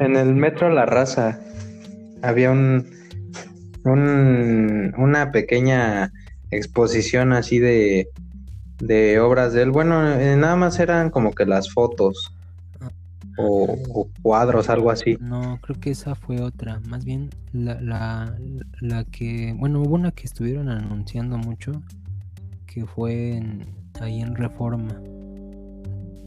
[0.00, 1.38] En el metro La Raza
[2.20, 2.84] había un,
[3.84, 6.12] un una pequeña
[6.50, 8.08] exposición así de,
[8.78, 9.70] de obras de él.
[9.70, 12.35] Bueno, eh, nada más eran como que las fotos
[13.38, 15.16] o, cuadros, algo así.
[15.20, 16.80] No, creo que esa fue otra.
[16.88, 18.36] Más bien la, la,
[18.80, 21.72] la que, bueno, hubo una que estuvieron anunciando mucho,
[22.66, 23.42] que fue
[24.00, 25.00] ahí en Reforma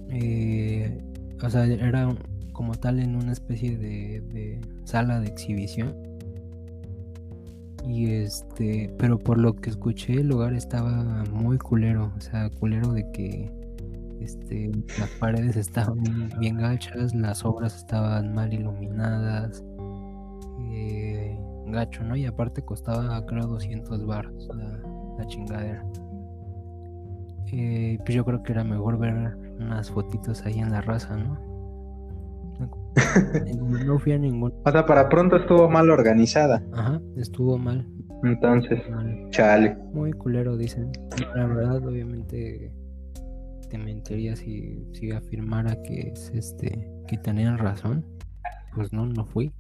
[0.10, 1.02] eh,
[1.42, 2.10] o sea, era
[2.52, 5.96] como tal en una especie de, sala de exhibición.
[7.88, 12.92] Y este, pero por lo que escuché, el lugar estaba muy culero, o sea, culero
[12.92, 13.52] de que
[14.22, 16.02] este, las paredes estaban
[16.40, 19.64] bien gachas, las obras estaban mal iluminadas,
[20.72, 22.16] eh, gacho, ¿no?
[22.16, 24.80] Y aparte costaba, creo, 200 bar la,
[25.18, 25.86] la chingadera.
[27.52, 29.14] Eh, pues yo creo que era mejor ver
[29.60, 31.50] unas fotitos ahí en la raza, ¿no?
[33.86, 34.54] no fui a ningún.
[34.66, 36.62] O sea, para pronto estuvo mal organizada.
[36.74, 37.86] Ajá, estuvo mal.
[38.24, 38.82] Entonces,
[39.30, 39.78] chale.
[39.94, 40.92] Muy culero, dicen.
[41.36, 42.72] La verdad, obviamente,
[43.70, 48.06] te mentiría si, si afirmara que es este, que tenían razón.
[48.76, 49.52] Pues no, no fui.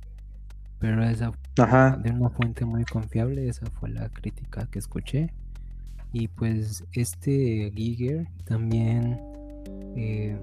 [0.79, 1.97] Pero esa Ajá.
[1.97, 5.33] de una fuente muy confiable, esa fue la crítica que escuché.
[6.13, 9.19] Y pues este Giger también,
[9.95, 10.37] eh,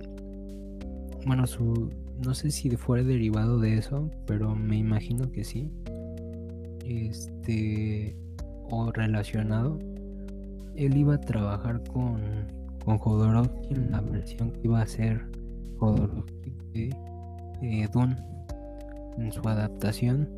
[1.27, 1.91] bueno, su,
[2.25, 5.71] no sé si fue derivado de eso, pero me imagino que sí.
[6.85, 8.17] Este,
[8.71, 9.79] o relacionado.
[10.77, 12.47] Él iba a trabajar con,
[12.87, 15.21] con Jodorowsky en la versión que iba a ser
[15.79, 16.91] Jodorowsky de
[17.61, 18.17] eh, Dune
[19.19, 20.29] en su adaptación.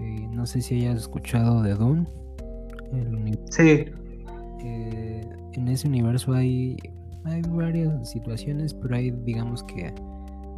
[0.00, 2.06] Eh, no sé si hayas escuchado de Dune.
[3.50, 3.84] sí,
[4.62, 6.76] eh, en ese universo hay,
[7.24, 9.94] hay varias situaciones, pero hay digamos que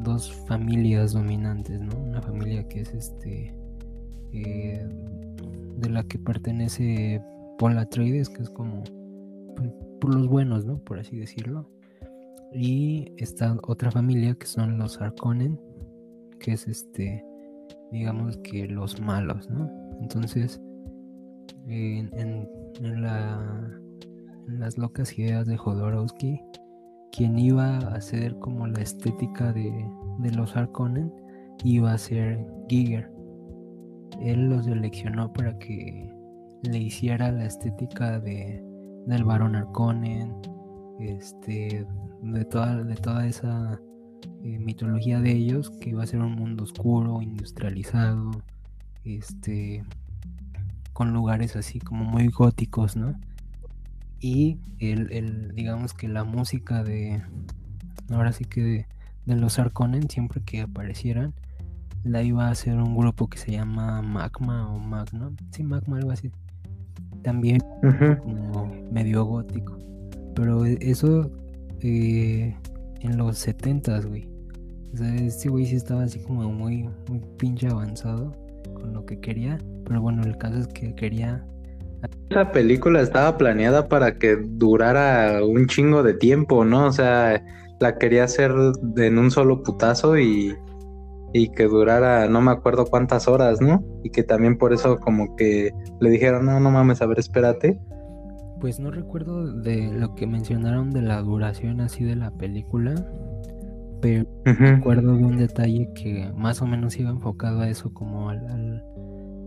[0.01, 1.95] dos familias dominantes, ¿no?
[1.99, 3.55] Una familia que es este
[4.33, 7.21] de la que pertenece
[7.59, 8.83] Paul Atreides, que es como
[9.57, 9.71] pues,
[10.03, 10.79] por los buenos, ¿no?
[10.79, 11.71] Por así decirlo.
[12.53, 15.59] Y está otra familia que son los Arconen,
[16.39, 17.25] que es este,
[17.91, 19.71] digamos que los malos, ¿no?
[20.03, 20.61] Entonces,
[21.67, 22.51] en
[22.81, 23.81] la
[24.47, 26.41] las locas ideas de Jodorowsky,
[27.13, 29.73] quien iba a hacer como la estética de,
[30.35, 31.13] los Harkonnen
[31.65, 33.11] iba a ser Giger.
[34.21, 36.13] Él los seleccionó para que
[36.63, 38.63] le hiciera la estética de,
[39.07, 40.35] del varón Harkonnen,
[41.01, 41.87] este,
[42.23, 43.81] de toda, de toda esa
[44.43, 48.31] eh, mitología de ellos, que iba a ser un mundo oscuro, industrializado,
[49.05, 49.85] este,
[50.93, 53.15] con lugares así como muy góticos, ¿no?
[54.23, 57.23] y el, digamos que la música de
[58.11, 58.87] ahora sí que
[59.27, 61.35] de, los Arconen siempre que aparecieran
[62.05, 66.13] la iba a hacer un grupo que se llama Magma o Magna sí Magma algo
[66.13, 66.31] así
[67.23, 67.61] también
[68.23, 69.79] como medio gótico.
[70.35, 71.31] Pero e, eso
[71.81, 72.55] eh,
[73.01, 74.29] en los 70 güey.
[74.95, 78.33] O sea este güey sí estaba así como muy muy pinche avanzado
[78.75, 79.59] con lo que quería.
[79.85, 81.45] Pero bueno el caso es que quería
[82.31, 86.87] Esa película estaba planeada para que durara un chingo de tiempo, ¿no?
[86.87, 87.43] O sea,
[87.81, 88.53] la quería hacer
[88.97, 90.55] en un solo putazo y,
[91.33, 93.83] y que durara no me acuerdo cuántas horas, ¿no?
[94.03, 97.79] Y que también por eso como que le dijeron, no, no mames, a ver, espérate.
[98.61, 102.95] Pues no recuerdo de lo que mencionaron de la duración así de la película,
[104.01, 108.85] pero recuerdo de un detalle que más o menos iba enfocado a eso, como al,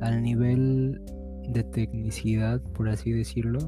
[0.02, 1.02] al, nivel
[1.48, 3.60] de tecnicidad, por así decirlo,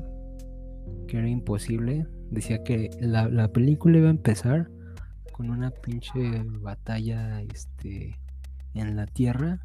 [1.07, 2.07] que era imposible.
[2.29, 4.69] Decía que la, la película iba a empezar
[5.37, 8.17] con una pinche batalla este,
[8.73, 9.59] en la tierra,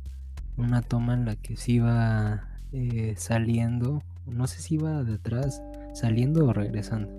[0.59, 5.63] una toma en la que se iba eh, saliendo no sé si iba detrás,
[5.95, 7.11] saliendo o regresando.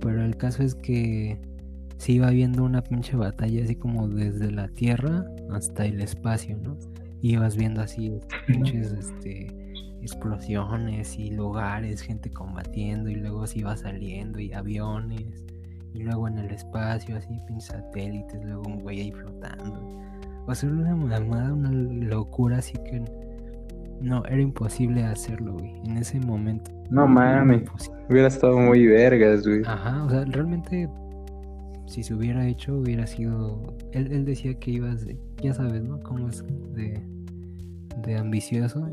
[0.00, 1.40] Pero el caso es que
[1.96, 6.76] se iba viendo una pinche batalla así como desde la tierra hasta el espacio, ¿no?
[7.20, 8.12] ibas viendo así
[8.46, 9.48] pinches este,
[10.00, 15.42] explosiones y lugares, gente combatiendo y luego se iba saliendo y aviones
[15.98, 19.82] y luego en el espacio así pinches satélites, luego un güey ahí flotando.
[20.46, 23.02] O sea, una mamada, una locura así que
[24.00, 25.74] no, era imposible hacerlo, güey.
[25.84, 26.70] En ese momento.
[26.90, 27.64] No mames.
[28.08, 29.62] Hubiera estado muy vergas, güey.
[29.66, 30.88] Ajá, o sea, realmente
[31.86, 33.76] si se hubiera hecho hubiera sido...
[33.92, 35.04] Él, él decía que ibas,
[35.42, 36.00] ya sabes, ¿no?
[36.00, 36.44] Cómo es
[36.74, 37.02] de,
[38.06, 38.86] de ambicioso,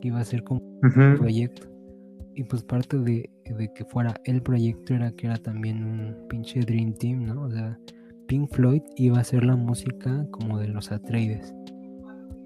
[0.00, 1.68] que iba a ser como un proyecto.
[2.34, 6.60] Y pues parte de, de, que fuera el proyecto era que era también un pinche
[6.60, 7.42] Dream Team, ¿no?
[7.42, 7.78] O sea,
[8.26, 11.54] Pink Floyd iba a hacer la música como de los Atreides.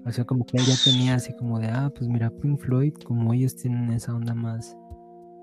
[0.05, 3.33] O sea, como que ya tenía así como de, ah, pues mira, Pink Floyd, como
[3.33, 4.77] ellos tienen esa onda más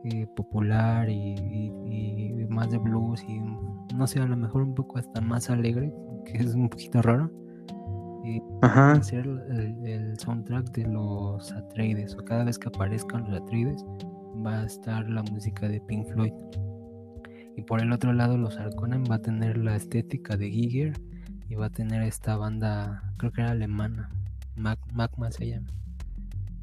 [0.05, 3.39] eh, popular y, más de blues y
[3.95, 5.93] no sé, a lo mejor un poco hasta más alegre,
[6.25, 7.31] que es un poquito raro.
[8.25, 8.93] Eh, Ajá.
[8.93, 13.85] hacer el, soundtrack de los Atreides, o cada vez que aparezcan los Atreides,
[14.45, 16.33] va a estar la música de Pink Floyd.
[17.57, 21.01] Y por el otro lado, los Arconan va a tener la estética de Giger
[21.49, 24.09] y va a tener esta banda, creo que era alemana,
[24.57, 25.67] Magma se llama.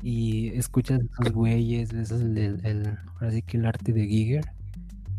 [0.01, 4.45] Y escuchas esos güeyes, ves el, el, ahora que el arte de Giger.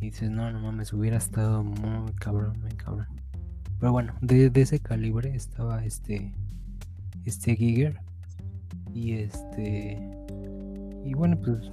[0.01, 3.09] Y dices, no, no mames, hubiera estado muy cabrón, muy cabrón.
[3.81, 6.33] Pero bueno, de, ese calibre estaba este,
[7.25, 8.01] este Giger.
[8.95, 9.99] Y este,
[11.05, 11.71] y bueno, pues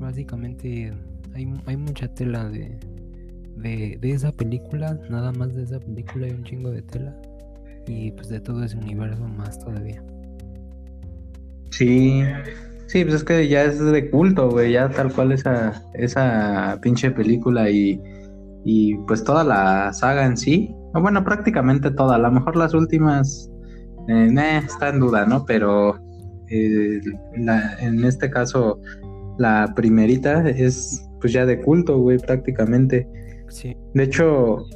[0.00, 0.92] básicamente
[1.34, 2.78] hay, hay mucha tela de,
[3.56, 7.16] de, de esa película, nada más de esa película hay un chingo de tela.
[7.88, 10.02] Y pues de todo ese universo más todavía.
[11.70, 12.22] Sí,
[12.88, 17.12] sí, pues es que ya es de culto, güey, ya tal cual esa, esa pinche
[17.12, 18.00] película y,
[18.64, 23.50] y pues toda la saga en sí, bueno, prácticamente toda, a lo mejor las últimas,
[24.08, 25.44] eh, está en duda, ¿no?
[25.44, 25.96] Pero
[26.48, 27.00] eh,
[27.34, 28.80] en este caso,
[29.38, 33.08] la primerita es pues ya de culto, güey, prácticamente.
[33.48, 33.76] Sí.
[33.94, 34.66] De hecho,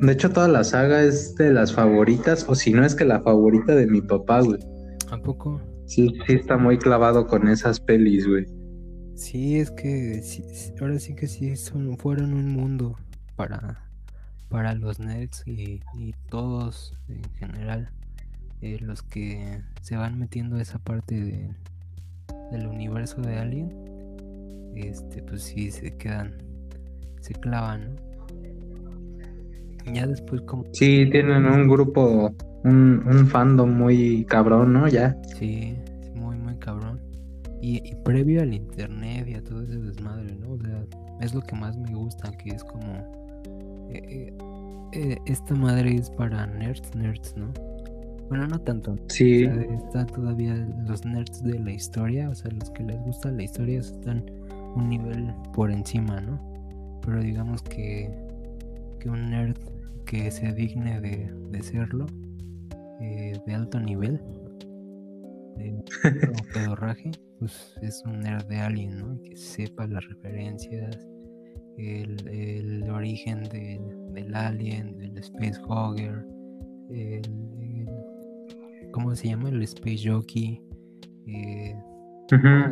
[0.00, 3.20] de hecho toda la saga es de las favoritas, o si no es que la
[3.20, 4.60] favorita de mi papá, güey.
[5.10, 5.60] ¿A poco?
[5.86, 8.46] Sí, sí está muy clavado con esas pelis, güey.
[9.14, 10.22] Sí, es que
[10.80, 12.96] ahora sí que sí son, fueron un mundo
[13.36, 13.84] para,
[14.48, 15.80] para los nerds y,
[16.30, 17.90] todos en general.
[18.62, 21.50] Eh, los que se van metiendo a esa parte de,
[22.52, 23.89] del universo de Alien,
[24.74, 26.34] este, pues sí se quedan,
[27.20, 28.10] se clavan, ¿no?
[29.92, 30.64] Ya después como...
[30.72, 32.32] Sí, tienen un grupo
[32.64, 34.88] un, un fandom muy cabrón, ¿no?
[34.88, 35.16] Ya.
[35.38, 35.76] Sí,
[36.14, 37.00] muy, muy cabrón.
[37.62, 40.52] Y, previo al internet y a todo ese desmadre, ¿no?
[40.52, 40.82] O sea,
[41.20, 42.94] es lo que más me gusta, que es como...
[43.90, 44.32] Eh, eh,
[44.92, 47.52] eh, esta madre es para nerds, nerds, ¿no?
[48.28, 48.96] Bueno, no tanto.
[49.08, 49.42] Sí.
[49.44, 50.54] está todavía
[50.86, 54.24] los nerds de la historia, o sea, los que les gusta la historia están
[54.74, 56.40] un nivel por encima, ¿no?
[57.02, 58.10] Pero digamos que,
[58.98, 59.56] que un nerd
[60.06, 62.06] que se digne de, de serlo,
[63.00, 64.20] eh, de alto nivel,
[65.56, 65.82] de
[66.54, 69.22] pedorraje, pues es un nerd de Alien, ¿no?
[69.22, 71.08] Que sepa las referencias,
[71.78, 76.26] el, origen del Alien, del Space Hogger,
[76.90, 77.88] el,
[78.92, 79.48] ¿cómo se llama?
[79.48, 80.60] El Space Jockey.
[81.26, 81.76] Eh,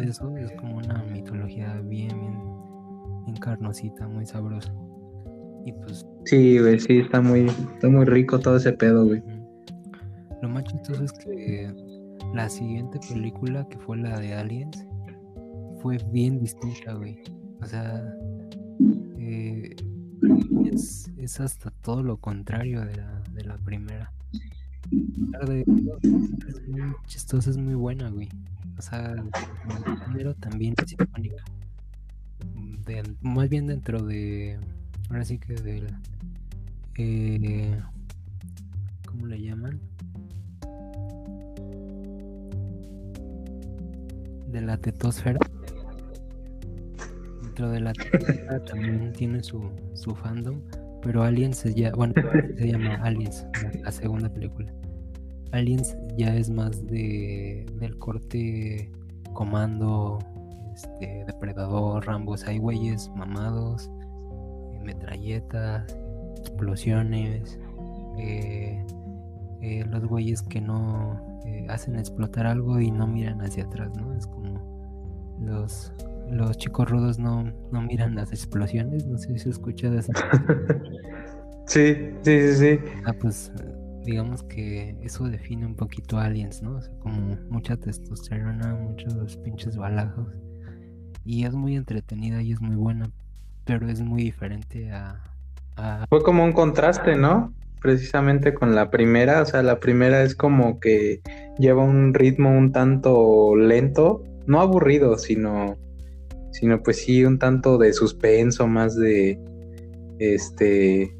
[0.03, 2.39] eso es como una mitología bien, bien,
[3.27, 4.73] bien carnosita, muy sabrosa.
[5.65, 6.07] Y pues.
[6.25, 9.23] Sí, güey, sí, está muy, está muy rico todo ese pedo, güey.
[10.43, 11.73] Lo más chistoso es que
[12.35, 14.87] la siguiente película, que fue la de Aliens,
[15.83, 17.19] fue bien distinta, güey.
[17.61, 18.15] O sea,
[19.19, 19.75] eh,
[20.73, 24.13] es, hasta todo lo contrario de la, de la primera.
[24.91, 28.29] Es muy chistosa, es muy buena, güey.
[28.79, 29.15] O sea,
[30.07, 31.43] género también es icónica.
[33.21, 34.59] más bien dentro de,
[35.11, 35.89] ahora sí que del,
[36.97, 37.81] eh,
[39.05, 39.81] ¿cómo le llaman?
[44.47, 45.39] De la tetosfera.
[47.43, 50.61] Dentro de la tetosfera también tiene su, su fandom,
[51.03, 52.15] pero Aliens ya, bueno,
[52.57, 53.45] se llama Aliens,
[53.83, 54.73] la segunda película.
[55.53, 58.91] Aliens ya es más de del corte
[59.33, 60.19] comando,
[60.75, 63.91] este, depredador, rambos, hay güeyes mamados,
[64.73, 65.97] eh, metralletas,
[66.39, 67.59] explosiones,
[68.19, 68.85] eh,
[69.61, 71.27] eh, los güeyes que no
[71.69, 74.15] hacen explotar algo y no miran hacia atrás, ¿no?
[74.15, 75.93] Es como los
[76.31, 80.13] los chicos rudos no, no miran las explosiones, no sé si se escucha de esa.
[81.67, 82.79] sí, sí, sí, sí.
[83.05, 83.51] Ah, pues
[84.09, 86.77] digamos que eso define un poquito Aliens, ¿no?
[86.77, 90.29] O sea, como mucha testosterona, muchos pinches balazos.
[91.27, 93.11] Y es muy entretenida y es muy buena,
[93.67, 95.23] pero es muy diferente a,
[96.09, 97.53] Fue como un contraste, ¿no?
[97.83, 101.21] Precisamente con la primera, o sea, la primera es como que
[101.59, 105.77] lleva un ritmo un tanto lento, no aburrido, sino,
[106.51, 109.39] sino pues sí un tanto de suspenso, más de,
[110.19, 111.15] este,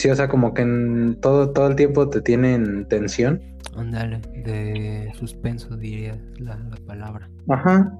[0.00, 3.38] Sí, o sea, como que en todo, todo el tiempo te tienen tensión.
[3.76, 7.28] Ándale, de suspenso diría la, palabra.
[7.50, 7.92] Ajá,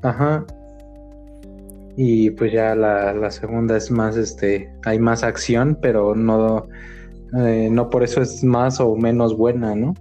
[0.00, 0.46] ajá.
[1.98, 6.66] Y pues ya la, segunda es más, este, hay más acción, pero no,
[7.36, 9.92] eh, no por eso es más o menos buena, ¿no?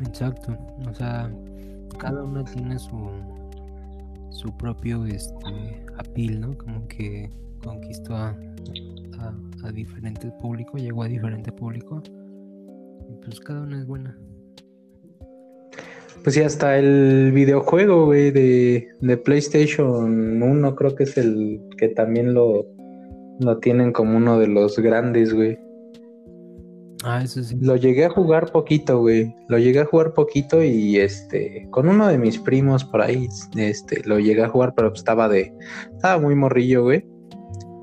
[0.00, 1.30] Exacto, o sea,
[1.96, 3.08] cada una tiene su,
[4.30, 6.58] su propio, este, apil, ¿no?
[6.58, 7.30] Como que
[7.62, 8.36] conquistó a,
[9.62, 12.02] a, diferente público, llegó a diferente público.
[13.08, 14.16] Y pues cada una es buena.
[16.22, 21.88] Pues sí, hasta el videojuego, güey, de, de, PlayStation 1 creo que es el que
[21.88, 22.66] también lo,
[23.40, 25.58] lo tienen como uno de los grandes, güey.
[27.04, 27.56] Ah, eso sí.
[27.60, 29.36] Lo llegué a jugar poquito, güey.
[29.48, 34.02] Lo llegué a jugar poquito y este, con uno de mis primos por ahí, este,
[34.04, 35.52] lo llegué a jugar, pero estaba de,
[35.94, 37.15] estaba muy morrillo, güey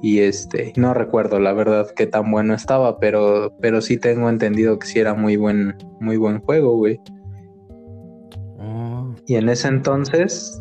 [0.04, 4.78] y este no recuerdo la verdad qué tan bueno estaba, pero pero sí tengo entendido
[4.78, 7.00] que sí era muy buen muy buen juego, güey.
[8.60, 9.16] Oh.
[9.26, 10.60] Y en ese entonces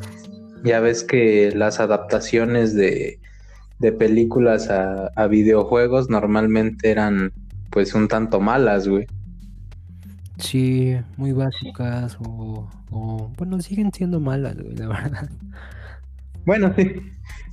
[0.64, 3.18] ya ves que las adaptaciones de,
[3.80, 7.32] de películas a, a, videojuegos normalmente eran
[7.70, 9.09] pues un tanto malas, güey.
[10.38, 15.28] Sí, muy básicas o, o bueno, siguen siendo malas, güey, la verdad.
[16.45, 16.93] Bueno, sí.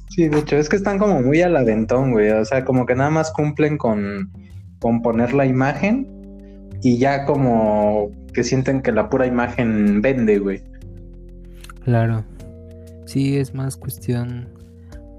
[0.10, 2.30] Sí, de hecho, es que están como muy al aventón, güey.
[2.32, 4.32] O sea, como que nada más cumplen con,
[4.80, 6.07] con poner la imagen
[6.82, 10.64] y ya como que sienten que la pura imagen vende, güey.
[11.84, 12.24] Claro.
[13.05, 14.47] Sí, es más cuestión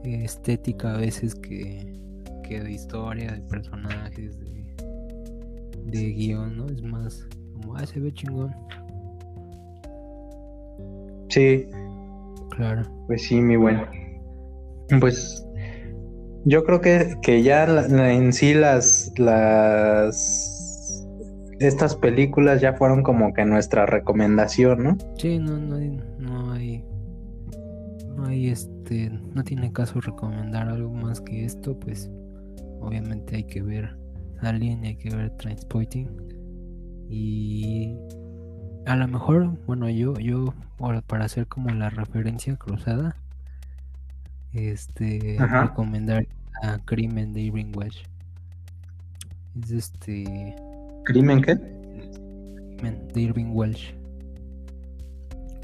[0.05, 1.93] estética a veces que,
[2.49, 4.65] que de historia, de personajes, de,
[5.85, 6.67] de guion, ¿no?
[6.67, 8.55] Es más como, ah, se ve chingón.
[11.29, 11.67] Sí.
[12.51, 12.83] Claro.
[13.07, 13.87] Pues sí, mi bueno.
[14.99, 15.47] Pues
[16.45, 21.07] yo creo que, que ya en sí las, las
[21.61, 24.99] estas películas ya fueron como que nuestra recomendación, ¿no?
[25.19, 25.79] Sí, no, no
[26.19, 26.85] no hay,
[28.17, 32.11] no hay este, no tiene caso recomendar algo más que esto, pues
[32.81, 33.97] obviamente hay que ver
[34.41, 36.09] Alien, hay que ver Transporting
[37.11, 37.95] y
[38.87, 40.55] a lo mejor, bueno, yo, yo,
[41.07, 43.17] para hacer como la referencia cruzada,
[44.53, 46.27] este recomendar
[46.63, 48.03] a Crimen de Irving Welsh.
[49.63, 50.55] Es este.
[51.05, 51.57] ¿Crimen qué?
[51.57, 53.95] Crimen de Irving Welsh.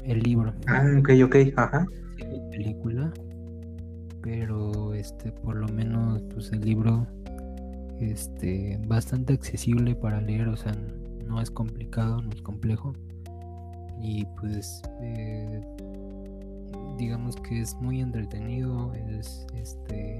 [0.03, 0.53] El libro.
[0.67, 1.85] Ah, ok, ok, ajá.
[2.51, 3.11] película.
[4.21, 7.07] Pero este, por lo menos, pues el libro.
[7.99, 10.71] Este, bastante accesible para leer, o sea,
[11.25, 12.93] no es complicado, no es complejo.
[14.01, 15.59] Y pues eh,
[16.97, 20.19] digamos que es muy entretenido, es este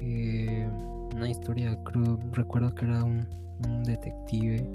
[0.00, 0.68] eh,
[1.14, 3.26] una historia, creo, recuerdo que era un,
[3.84, 4.70] detective,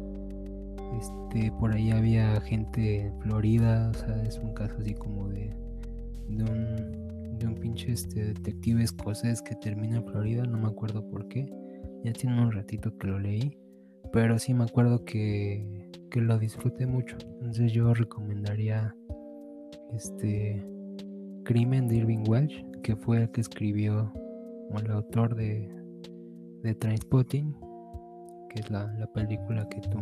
[1.00, 5.56] este, por ahí había gente en Florida, o sea, es un caso así como de,
[6.30, 11.08] de un, de un pinche este, detective escocés que termina en Florida, no me acuerdo
[11.08, 11.46] por qué,
[12.04, 13.56] ya tiene un ratito que lo leí,
[14.12, 18.96] pero sí me acuerdo que, que lo disfruté mucho, entonces yo recomendaría
[19.94, 20.71] este
[21.44, 24.14] Crimen de Irving Welsh, que fue el que escribió,
[24.70, 25.70] o el autor de,
[26.64, 27.56] de Trainspotting,
[28.50, 30.00] que es la, la película que tú,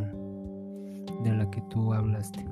[1.23, 2.45] de la que tú hablaste.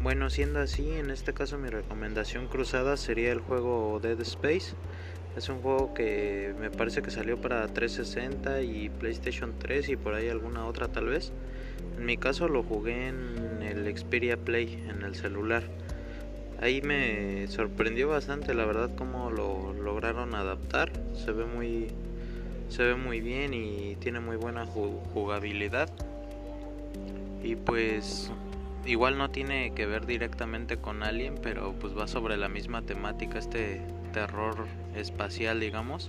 [0.00, 4.74] Bueno, siendo así, en este caso mi recomendación cruzada sería el juego Dead Space,
[5.38, 10.14] es un juego que me parece que salió para 360 y PlayStation 3 y por
[10.14, 11.30] ahí alguna otra tal vez.
[11.96, 15.62] En mi caso lo jugué en el Xperia Play, en el celular.
[16.60, 20.90] Ahí me sorprendió bastante, la verdad, cómo lo lograron adaptar.
[21.14, 21.86] Se ve muy,
[22.68, 25.88] se ve muy bien y tiene muy buena jugabilidad.
[27.44, 28.32] Y pues
[28.84, 33.38] igual no tiene que ver directamente con Alien, pero pues va sobre la misma temática,
[33.38, 33.82] este
[34.12, 34.66] terror
[35.00, 36.08] espacial, digamos.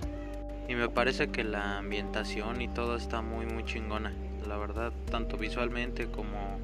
[0.68, 4.12] Y me parece que la ambientación y todo está muy muy chingona.
[4.46, 6.58] La verdad, tanto visualmente como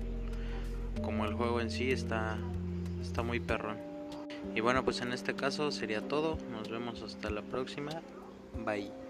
[1.02, 2.38] como el juego en sí está
[3.00, 3.78] está muy perrón.
[4.54, 6.38] Y bueno, pues en este caso sería todo.
[6.50, 7.90] Nos vemos hasta la próxima.
[8.64, 9.05] Bye.